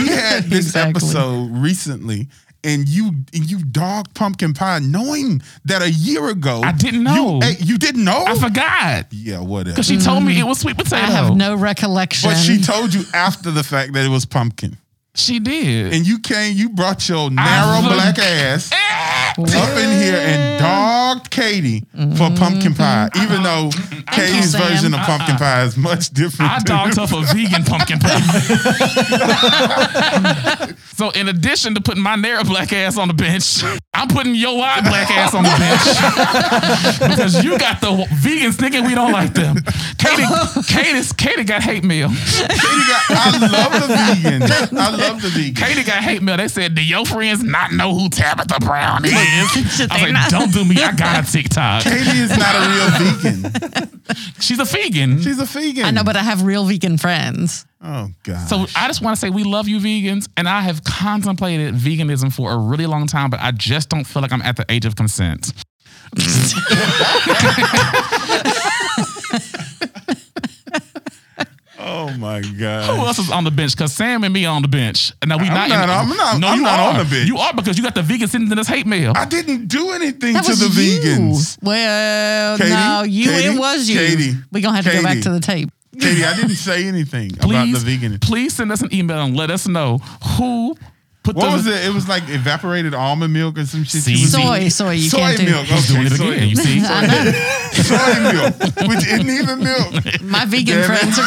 [0.00, 0.90] We had this Exactly.
[0.90, 2.28] episode recently,
[2.64, 7.40] and you and you dog pumpkin pie, knowing that a year ago I didn't know.
[7.42, 8.24] You, ate- you didn't know.
[8.26, 9.74] I forgot yeah, whatever.
[9.74, 10.96] because she told me it was sweet potato.
[10.96, 12.30] I have no recollection.
[12.30, 14.76] But she told you after the fact that it was pumpkin,
[15.14, 15.92] She did.
[15.92, 18.70] and you came, you brought your narrow for- black ass
[19.38, 21.84] up in here and dogged Katie
[22.16, 23.70] for pumpkin pie, even though
[24.12, 24.62] Katie's Sam.
[24.62, 26.50] version of pumpkin pie is much different.
[26.50, 28.20] I than- dogged her for vegan pumpkin pie.
[30.94, 34.56] so in addition to putting my narrow black ass on the bench, I'm putting your
[34.56, 37.88] wide black ass on the bench because you got the
[38.22, 39.56] vegans thinking we don't like them.
[39.98, 40.24] Katie,
[40.66, 42.08] Katie, Katie got hate mail.
[42.08, 43.88] Katie got, I love the
[44.22, 44.42] vegan.
[44.78, 45.54] I love the vegan.
[45.54, 46.36] Katie got hate mail.
[46.36, 50.12] They said, "Do your friends not know who Tabitha Brown is?" Should I was like,
[50.12, 50.30] not?
[50.30, 50.76] "Don't do me.
[50.82, 51.82] I got a TikTok.
[51.84, 52.90] Katie is not a real
[53.22, 54.00] vegan.
[54.40, 55.84] She's a vegan." She's a vegan.
[55.84, 57.64] I know, but I have real vegan friends.
[57.82, 58.48] oh god.
[58.48, 62.32] So I just want to say we love you vegans, and I have contemplated veganism
[62.32, 64.84] for a really long time, but I just don't feel like I'm at the age
[64.86, 65.52] of consent.
[71.94, 72.84] Oh my god.
[72.96, 73.76] Who else is on the bench?
[73.76, 75.12] Because Sam and me are on the bench.
[75.26, 75.68] Now we I'm not.
[75.68, 76.88] not- in, I'm not- No, I'm you not are.
[76.92, 77.28] on the bench.
[77.28, 79.12] You are because you got the vegan sitting in this hate mail.
[79.14, 81.00] I didn't do anything That to was the you.
[81.00, 81.58] vegans.
[81.62, 82.70] Well, Katie?
[82.70, 83.30] no, you.
[83.30, 83.48] Katie?
[83.48, 83.98] It was you.
[83.98, 84.34] Katie?
[84.52, 85.70] We're gonna have to go back to the tape.
[85.98, 88.18] Katie, I didn't say anything about the please, vegan.
[88.18, 89.98] please send us an email and let us know
[90.36, 90.76] who
[91.24, 91.56] put What the.
[91.56, 91.84] was it?
[91.86, 94.02] It was like evaporated almond milk or some shit.
[94.02, 94.16] See?
[94.24, 94.92] Soy, soy.
[94.92, 95.44] You soy can't do.
[95.46, 95.66] milk.
[95.66, 96.48] He's doing it soy, again.
[96.48, 96.80] You see?
[97.82, 98.54] soy milk,
[98.88, 100.22] which isn't even milk.
[100.22, 100.86] My vegan Damn it.
[100.86, 101.24] friends are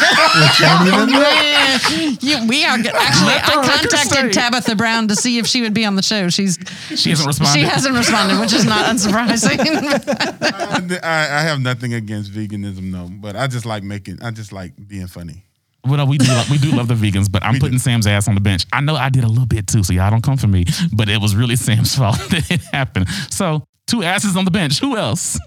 [0.84, 2.78] Man, you, we are.
[2.78, 4.32] Actually, I contacted.
[4.32, 6.28] Tabitha Brown to see if she would be on the show.
[6.30, 6.58] She's
[6.94, 7.52] She hasn't responded.
[7.58, 9.58] she hasn't responded, which is not unsurprising.
[11.02, 14.22] I, I have nothing against veganism, though, but I just like making.
[14.22, 15.44] I just like being funny.
[15.88, 17.78] Well, no, we do love, we do love the vegans, but I'm putting do.
[17.78, 18.66] Sam's ass on the bench.
[18.72, 20.64] I know I did a little bit too, so y'all don't come for me.
[20.92, 23.08] But it was really Sam's fault that it happened.
[23.30, 24.80] So two asses on the bench.
[24.80, 25.38] Who else?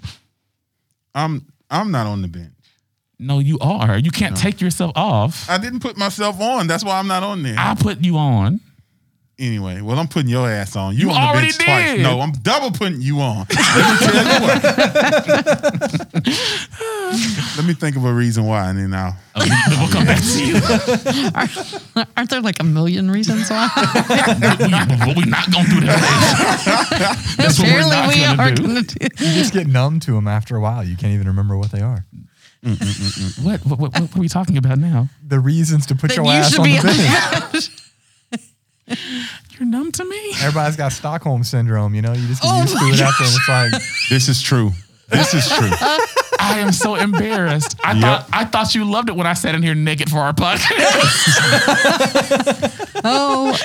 [1.14, 2.54] I'm I'm not on the bench.
[3.20, 4.00] No, you are.
[4.00, 5.48] You can't take yourself off.
[5.48, 6.66] I didn't put myself on.
[6.66, 7.56] That's why I'm not on there.
[7.56, 8.60] I put you on.
[9.42, 10.94] Anyway, well, I'm putting your ass on.
[10.96, 11.92] You, You on the already bench twice.
[11.96, 12.04] did.
[12.04, 13.48] No, I'm double putting you on.
[13.50, 14.64] Let me tell you what.
[17.58, 19.18] Let me think of a reason why, and then I'll.
[19.34, 20.56] Uh, we, will come back to you.
[22.16, 23.68] Aren't there like a million reasons why?
[23.76, 27.18] we, we're not gonna do that.
[27.38, 28.64] That's what we're not we are do.
[28.64, 29.08] going to do.
[29.26, 30.84] You just get numb to them after a while.
[30.84, 32.06] You can't even remember what they are.
[32.64, 35.10] Mm, mm, mm, what, what, what, what are we talking about now?
[35.28, 36.88] The reasons to put That your you ass on be the
[37.44, 37.70] on bench.
[39.60, 40.34] You're numb to me.
[40.42, 42.14] Everybody's got Stockholm syndrome, you know.
[42.14, 43.72] You just get Oh used to my it after, and it's like
[44.10, 44.72] This is true.
[45.12, 45.70] This is true.
[46.40, 47.76] I am so embarrassed.
[47.84, 50.34] I thought I thought you loved it when I sat in here naked for our
[50.34, 50.68] podcast.
[53.04, 53.58] Oh,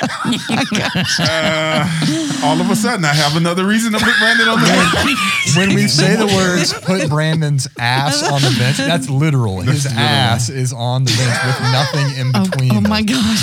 [1.20, 5.56] uh, All of a sudden, I have another reason to put Brandon on the bench.
[5.56, 9.60] when we say the words "put Brandon's ass on the bench," that's literal.
[9.60, 10.00] His literal.
[10.02, 12.76] ass is on the bench with nothing in oh, between.
[12.76, 13.16] oh my them.
[13.16, 13.38] God.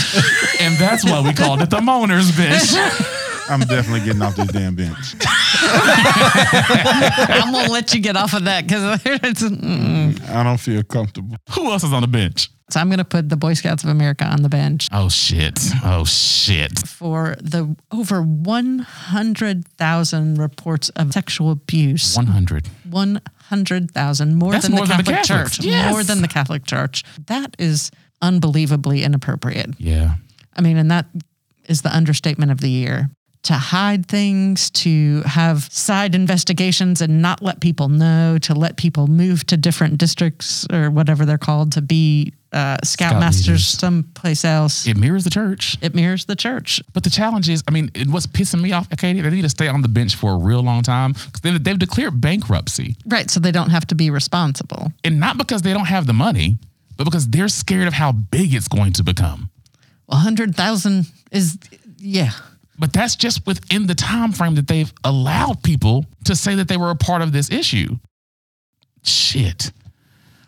[0.61, 2.73] and that's why we called it the moaners bench.
[3.49, 5.15] I'm definitely getting off this damn bench.
[7.29, 10.29] I'm going to let you get off of that because mm.
[10.29, 11.35] I don't feel comfortable.
[11.51, 12.49] Who else is on the bench?
[12.69, 15.59] So I'm going to put the Boy Scouts of America on the bench Oh shit.
[15.83, 16.79] Oh shit.
[16.87, 22.15] for the over 100,000 reports of sexual abuse.
[22.15, 22.67] 100.
[22.89, 25.57] 100,000 more That's than more the than the Catholic Catholics.
[25.57, 25.65] Church.
[25.65, 25.91] Yes.
[25.91, 27.03] More than the Catholic Church.
[27.27, 29.71] That is unbelievably inappropriate.
[29.77, 30.15] Yeah.
[30.55, 31.05] I mean, and that
[31.67, 33.09] is the understatement of the year.
[33.43, 39.07] To hide things, to have side investigations and not let people know, to let people
[39.07, 43.65] move to different districts or whatever they're called to be uh, scoutmasters leaders.
[43.65, 44.87] someplace else.
[44.87, 45.75] It mirrors the church.
[45.81, 46.81] It mirrors the church.
[46.93, 49.49] But the challenge is, I mean, it, what's pissing me off, Katie, they need to
[49.49, 52.95] stay on the bench for a real long time because they've, they've declared bankruptcy.
[53.05, 53.29] Right.
[53.29, 54.93] So they don't have to be responsible.
[55.03, 56.59] And not because they don't have the money,
[56.95, 59.49] but because they're scared of how big it's going to become.
[60.05, 61.57] 100,000 is,
[61.97, 62.31] yeah.
[62.79, 66.77] But that's just within the time frame that they've allowed people to say that they
[66.77, 67.97] were a part of this issue.
[69.03, 69.71] Shit.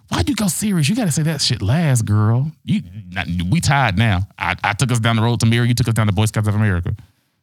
[0.09, 0.88] Why'd you go serious?
[0.88, 2.51] You got to say that shit last, girl.
[2.63, 4.28] You, not- we tied now.
[4.38, 5.67] I, I took us down the road to Mary.
[5.67, 6.95] You took us down to Boy Scouts of America.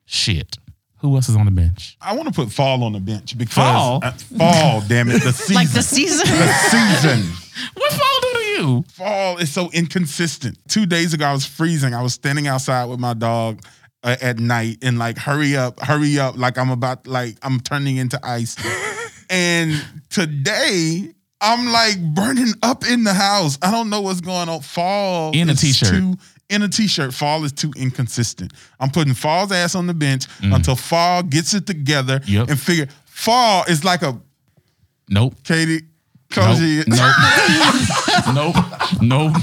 [0.05, 0.59] Shit.
[0.99, 1.97] Who else is on the bench?
[2.01, 4.01] I want to put fall on the bench because Fall?
[4.05, 6.27] uh, fall, damn it, the season, Like the season.
[6.29, 7.33] the season.
[7.75, 8.85] What fall do to you?
[8.89, 10.57] Fall is so inconsistent.
[10.69, 11.93] Two days ago, I was freezing.
[11.93, 13.61] I was standing outside with my dog
[14.03, 17.97] uh, at night and like, hurry up, hurry up, like I'm about, like I'm turning
[17.97, 18.57] into ice.
[19.31, 19.73] and
[20.11, 23.59] today, I'm like burning up in the house.
[23.63, 24.61] I don't know what's going on.
[24.61, 25.89] Fall In a t-shirt.
[25.91, 26.15] Too,
[26.49, 28.53] in a t-shirt, fall is too inconsistent.
[28.79, 32.29] I'm putting Fall's ass on the bench until Fall gets it together Mm.
[32.29, 32.49] Yep.
[32.51, 32.89] and figure.
[33.07, 34.21] Fall is like a
[35.09, 35.35] Nope.
[35.45, 35.83] Katie.
[36.37, 36.47] Nope.
[36.47, 36.83] Cozy.
[36.87, 37.15] Nope.
[38.35, 38.57] nope.
[39.03, 39.37] Nope.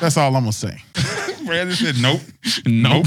[0.00, 0.82] That's all I'm gonna say.
[1.46, 2.20] Brandon said nope.
[2.66, 3.06] Nope.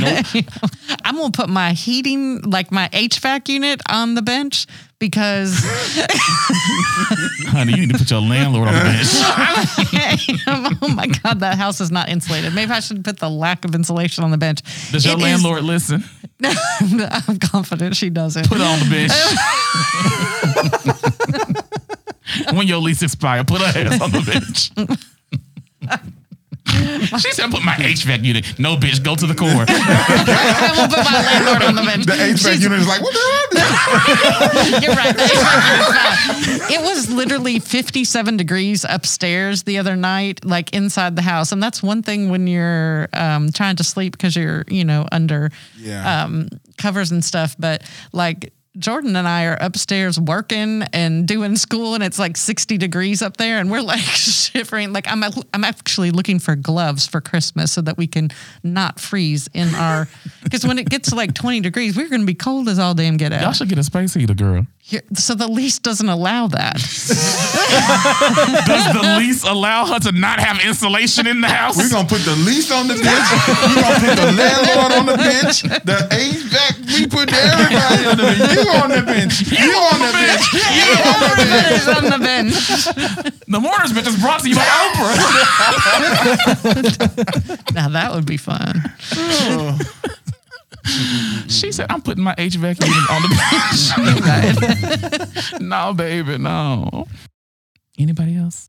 [0.00, 0.26] Nope.
[1.04, 4.66] I'm gonna put my heating, like my HVAC unit, on the bench
[4.98, 5.58] because
[7.48, 9.08] Honey, you need to put your landlord on the bench.
[10.82, 12.54] oh my god, that house is not insulated.
[12.54, 14.62] Maybe I should put the lack of insulation on the bench.
[14.92, 16.02] Does your It is- landlord listen?
[16.42, 18.48] I'm confident she doesn't.
[18.48, 19.12] Put her on the bench.
[22.56, 24.70] when your lease expires, put her ass on the bench.
[27.18, 29.48] she said, "Put my HVAC unit." No, bitch, go to the core.
[29.68, 32.06] I will put my landlord on the bench.
[32.06, 34.80] The HVAC She's- unit is like, what the hell?
[34.82, 35.14] You're right.
[35.16, 36.72] The HVAC unit's fine.
[36.72, 41.52] It was literally 57 degrees upstairs the other night, like inside the house.
[41.52, 45.50] And that's one thing when you're um, trying to sleep because you're, you know, under
[45.78, 46.24] Yeah.
[46.24, 46.48] um,
[46.78, 47.54] covers and stuff.
[47.58, 52.78] But like Jordan and I are upstairs working and doing school, and it's like 60
[52.78, 54.92] degrees up there, and we're like shivering.
[54.92, 55.24] Like I'm,
[55.54, 58.30] I'm actually looking for gloves for Christmas so that we can
[58.62, 60.08] not freeze in our.
[60.42, 62.94] Because when it gets to like 20 degrees, we're going to be cold as all
[62.94, 63.42] damn get out.
[63.42, 64.66] Y'all should get a space heater, girl.
[64.88, 66.74] Here- so the lease doesn't allow that.
[68.66, 71.76] Does the lease allow her to not have insulation in the house?
[71.76, 73.26] We're gonna put the lease on the bench.
[73.50, 75.62] We're gonna put the landlord on the bench.
[75.62, 78.54] The HVAC, we put everybody on the bench.
[78.54, 79.42] You on the bench.
[79.50, 80.54] You on the bench.
[80.54, 81.74] You on the bench.
[81.74, 82.54] It's on the bench.
[83.48, 84.62] the Mourners Bench is brought to you by
[84.94, 85.18] Oprah.
[87.74, 88.82] Now that would be fun.
[89.16, 89.78] Oh.
[91.48, 93.28] she said, "I'm putting my HVAC unit on the
[95.50, 97.06] bench." no, baby, no.
[97.98, 98.68] Anybody else?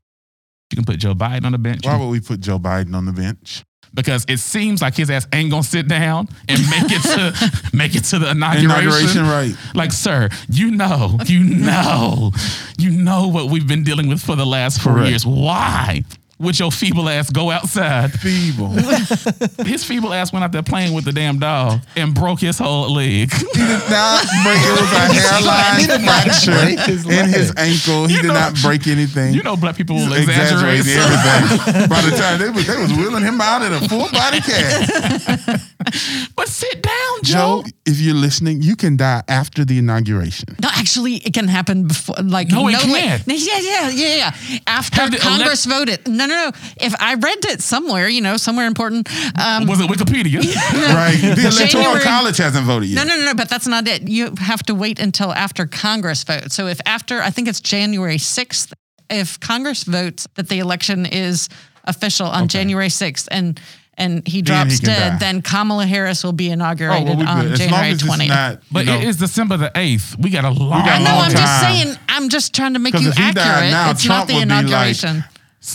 [0.70, 1.84] You can put Joe Biden on the bench.
[1.84, 3.64] Why would we put Joe Biden on the bench?
[3.94, 7.94] because it seems like his ass ain't gonna sit down and make it to make
[7.94, 8.70] it to the inauguration.
[8.70, 9.54] Inauguration, right?
[9.74, 12.32] Like, sir, you know, you know,
[12.78, 15.10] you know what we've been dealing with for the last four Correct.
[15.10, 15.26] years.
[15.26, 16.04] Why
[16.38, 18.12] would your feeble ass go outside?
[18.12, 18.68] Feeble.
[19.66, 22.92] His feeble ass went out there playing with the damn dog and broke his whole
[22.92, 23.32] leg.
[23.32, 24.58] He did not break.
[24.62, 28.06] It was a hairline fracture his in his ankle.
[28.06, 29.34] He You did know- not break anything.
[29.34, 30.80] You know, black people will exaggerate.
[30.86, 31.88] everything.
[31.88, 35.74] By the time they was, they was wheeling him out in a full body cast.
[36.36, 37.62] But sit down, Joe.
[37.62, 40.48] Joe, if you're listening, you can die after the inauguration.
[40.62, 42.16] No, actually, it can happen before.
[42.22, 43.22] Like No, it wait- can't.
[43.26, 44.58] Yeah, yeah, yeah, yeah.
[44.66, 46.06] After Have the Congress voted.
[46.06, 46.50] No, no, no.
[46.80, 49.08] If I read it somewhere, you know, somewhere important.
[49.38, 50.40] Um, Was it Wikipedia?
[50.94, 51.16] Right?
[51.20, 53.06] The electoral January- college hasn't voted yet.
[53.06, 53.34] no, no, no.
[53.34, 54.08] But that's not it.
[54.08, 56.54] You have to wait until after Congress votes.
[56.54, 58.72] So if after, I think it's January sixth.
[59.10, 61.48] If Congress votes that the election is
[61.84, 63.58] official on January sixth, and
[63.98, 65.18] and he Then drops he dead, die.
[65.18, 67.52] then Kamala Harris will be Oh, inaugurated well, we on.
[67.52, 68.58] As January as twentieth.
[68.72, 70.16] But know, it is December the 8th.
[70.22, 71.96] We got a long got a No, long I'm just saying.
[72.08, 73.70] I'm just trying to make you if he died accurate.
[73.72, 75.24] now, it's Trump not the would be like- inauguration.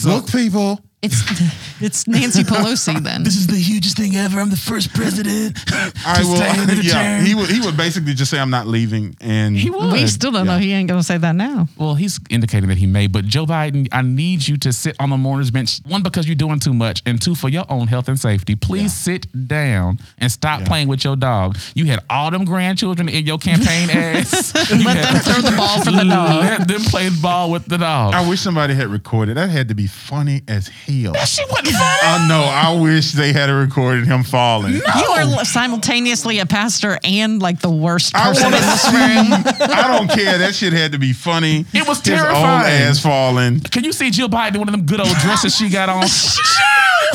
[0.04, 0.80] look, people.
[1.04, 3.22] It's it's Nancy Pelosi then.
[3.24, 4.40] This is the hugest thing ever.
[4.40, 5.58] I'm the first president.
[6.06, 6.36] I will.
[6.36, 7.24] stay in the Yeah, term.
[7.26, 7.50] he would.
[7.50, 9.92] He would basically just say, "I'm not leaving," and He would.
[9.92, 10.58] we still don't know.
[10.58, 11.68] He ain't gonna say that now.
[11.76, 15.10] Well, he's indicating that he may, but Joe Biden, I need you to sit on
[15.10, 15.80] the mourner's bench.
[15.86, 18.54] One, because you're doing too much, and two, for your own health and safety.
[18.56, 20.66] Please sit down and stop Yeah.
[20.66, 21.58] playing with your dog.
[21.74, 24.52] You had all them grandchildren in your campaign ass.
[24.70, 26.40] You Let them throw the ball for the dog.
[26.44, 28.14] Let them play ball with the dog.
[28.14, 29.36] I wish somebody had recorded.
[29.36, 30.93] That had to be funny as hell.
[31.02, 31.80] That shit wasn't funny.
[32.02, 32.42] I know.
[32.42, 34.74] I wish they had recorded him falling.
[34.74, 34.80] You
[35.16, 39.32] are simultaneously a pastor and like the worst person want in to this room.
[39.70, 40.38] I don't care.
[40.38, 41.64] That shit had to be funny.
[41.72, 42.70] It was terrifying.
[42.70, 43.60] His old ass falling.
[43.60, 46.04] Can you see Jill Biden in one of them good old dresses she got on?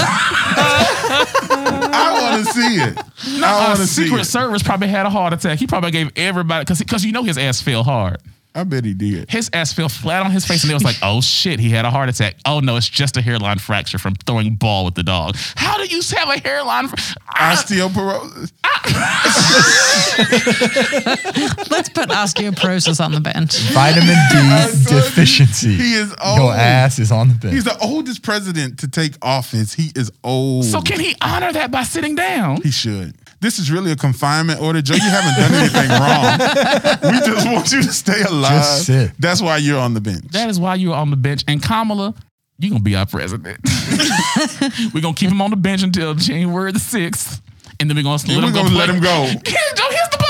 [0.92, 2.98] I want to see it.
[3.44, 4.26] I Uh, want to see Secret it.
[4.26, 5.60] Service probably had a heart attack.
[5.60, 8.18] He probably gave everybody because because you know his ass fell hard.
[8.56, 9.30] I bet he did.
[9.30, 11.86] His ass fell flat on his face, and it was like, "Oh shit, he had
[11.86, 15.04] a heart attack." Oh no, it's just a hairline fracture from throwing ball with the
[15.04, 15.36] dog.
[15.56, 16.88] How do you have a hairline?
[16.88, 16.96] Fr-
[17.30, 17.64] I, ah.
[17.64, 18.52] Osteoporosis.
[21.70, 23.58] Let's put osteoporosis on the bench.
[23.72, 25.76] Vitamin D deficiency.
[25.76, 26.40] He is old.
[26.40, 27.54] Your ass is on the bench.
[27.54, 29.74] He's the oldest president to take office.
[29.74, 30.66] He is old.
[30.66, 32.62] so can he honor that by sitting down?
[32.62, 33.16] He should.
[33.42, 34.96] This is really a confinement order, Joe.
[34.96, 37.14] You haven't done anything wrong.
[37.14, 38.52] We just want you to stay alive.
[38.52, 39.12] Just sit.
[39.18, 40.26] That's why you're on the bench.
[40.32, 41.46] That is why you're on the bench.
[41.48, 42.14] And Kamala,
[42.58, 43.60] you're gonna be our president.
[44.94, 47.40] we're gonna keep him on the bench until January the 6th.
[47.80, 49.26] And then we're gonna, let, him go gonna let him go.
[49.44, 50.26] Joe, here's the ball.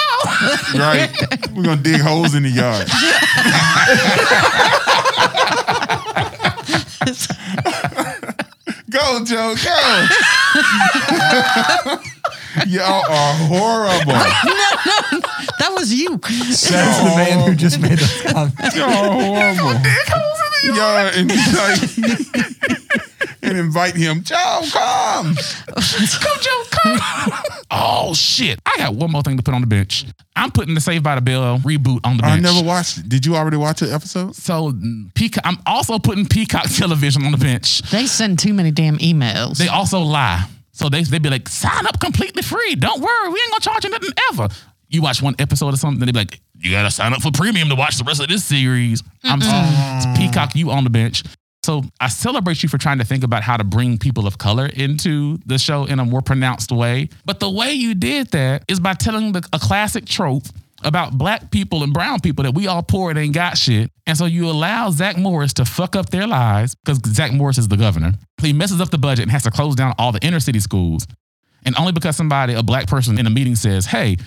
[0.79, 1.09] Right.
[1.55, 2.87] We're gonna dig holes in the yard.
[8.91, 9.55] go, Joe,
[11.95, 12.13] go.
[12.67, 14.13] Y'all are horrible.
[14.13, 15.19] no, no,
[15.59, 16.17] That was you.
[16.17, 18.75] That's the man who just made those comments.
[18.75, 19.81] Y'all are horrible.
[20.63, 22.59] Y'all and like
[23.41, 24.23] and invite him.
[24.23, 25.35] Joe, come.
[25.35, 26.99] Come, Joe, come.
[27.71, 28.59] oh shit!
[28.65, 30.05] I got one more thing to put on the bench.
[30.35, 32.37] I'm putting the Saved by the Bell reboot on the bench.
[32.37, 33.09] I never watched it.
[33.09, 34.35] Did you already watch the episode?
[34.35, 34.73] So
[35.15, 35.45] Peacock.
[35.45, 37.81] I'm also putting Peacock Television on the bench.
[37.91, 39.57] They send too many damn emails.
[39.57, 40.45] They also lie.
[40.79, 42.75] So they they'd be like, sign up completely free.
[42.75, 44.47] Don't worry, we ain't gonna charge you nothing ever.
[44.87, 47.31] You watch one episode or something, then they be like, you gotta sign up for
[47.31, 49.03] premium to watch the rest of this series.
[49.25, 50.15] I'm sorry.
[50.15, 51.23] Peacock, you on the bench.
[51.63, 54.67] So I celebrate you for trying to think about how to bring people of color
[54.67, 57.09] into the show in a more pronounced way.
[57.25, 60.45] But the way you did that is by telling the, a classic trope
[60.83, 63.91] about black people and brown people that we all poor and ain't got shit.
[64.07, 67.67] And so you allow Zach Morris to fuck up their lives because Zach Morris is
[67.67, 68.13] the governor.
[68.41, 71.05] He messes up the budget and has to close down all the inner city schools.
[71.65, 74.17] And only because somebody, a black person in a meeting says, hey,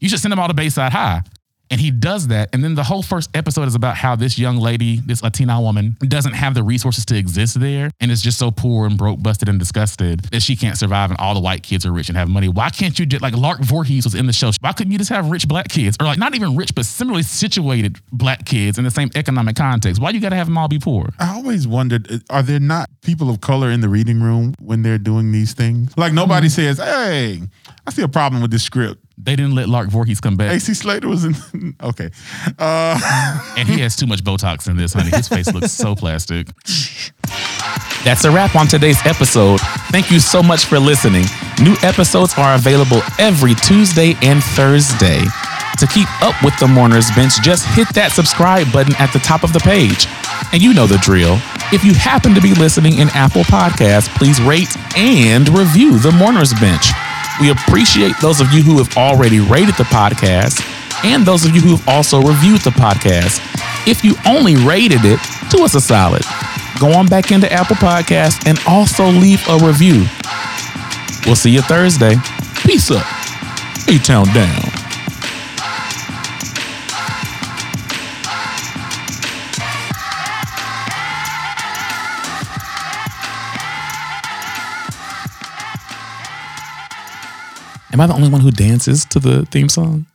[0.00, 1.22] you should send them all to Bayside High.
[1.70, 2.50] And he does that.
[2.52, 5.96] And then the whole first episode is about how this young lady, this Latina woman,
[6.00, 9.48] doesn't have the resources to exist there and is just so poor and broke, busted,
[9.48, 11.10] and disgusted that she can't survive.
[11.10, 12.48] And all the white kids are rich and have money.
[12.48, 14.50] Why can't you just, like Lark Voorhees was in the show?
[14.60, 15.96] Why couldn't you just have rich black kids?
[16.00, 20.02] Or like not even rich, but similarly situated black kids in the same economic context?
[20.02, 21.10] Why you got to have them all be poor?
[21.20, 24.82] I always wondered, uh, are there not people of color in the reading room when
[24.82, 25.96] they're doing these things?
[25.96, 27.42] Like nobody says, hey,
[27.86, 29.04] I see a problem with this script.
[29.22, 30.52] They didn't let Lark Voorhees come back.
[30.52, 31.34] AC Slater was in.
[31.82, 32.10] okay.
[32.58, 32.98] Uh,
[33.56, 35.10] And he has too much Botox in this, honey.
[35.10, 36.48] His face looks so plastic.
[38.04, 39.60] That's a wrap on today's episode.
[39.90, 41.26] Thank you so much for listening.
[41.62, 45.20] New episodes are available every Tuesday and Thursday.
[45.78, 49.44] To keep up with the Mourners Bench, just hit that subscribe button at the top
[49.44, 50.06] of the page.
[50.52, 51.38] And you know the drill.
[51.72, 56.52] If you happen to be listening in Apple Podcasts, please rate and review the Mourners
[56.54, 56.90] Bench.
[57.40, 60.62] We appreciate those of you who have already rated the podcast
[61.04, 63.40] and those of you who have also reviewed the podcast.
[63.88, 65.18] If you only rated it,
[65.50, 66.22] do us a solid.
[66.78, 70.06] Go on back into Apple Podcasts and also leave a review.
[71.26, 72.16] We'll see you Thursday.
[72.64, 73.06] Peace up.
[73.88, 74.79] A-Town down.
[87.92, 90.06] Am I the only one who dances to the theme song?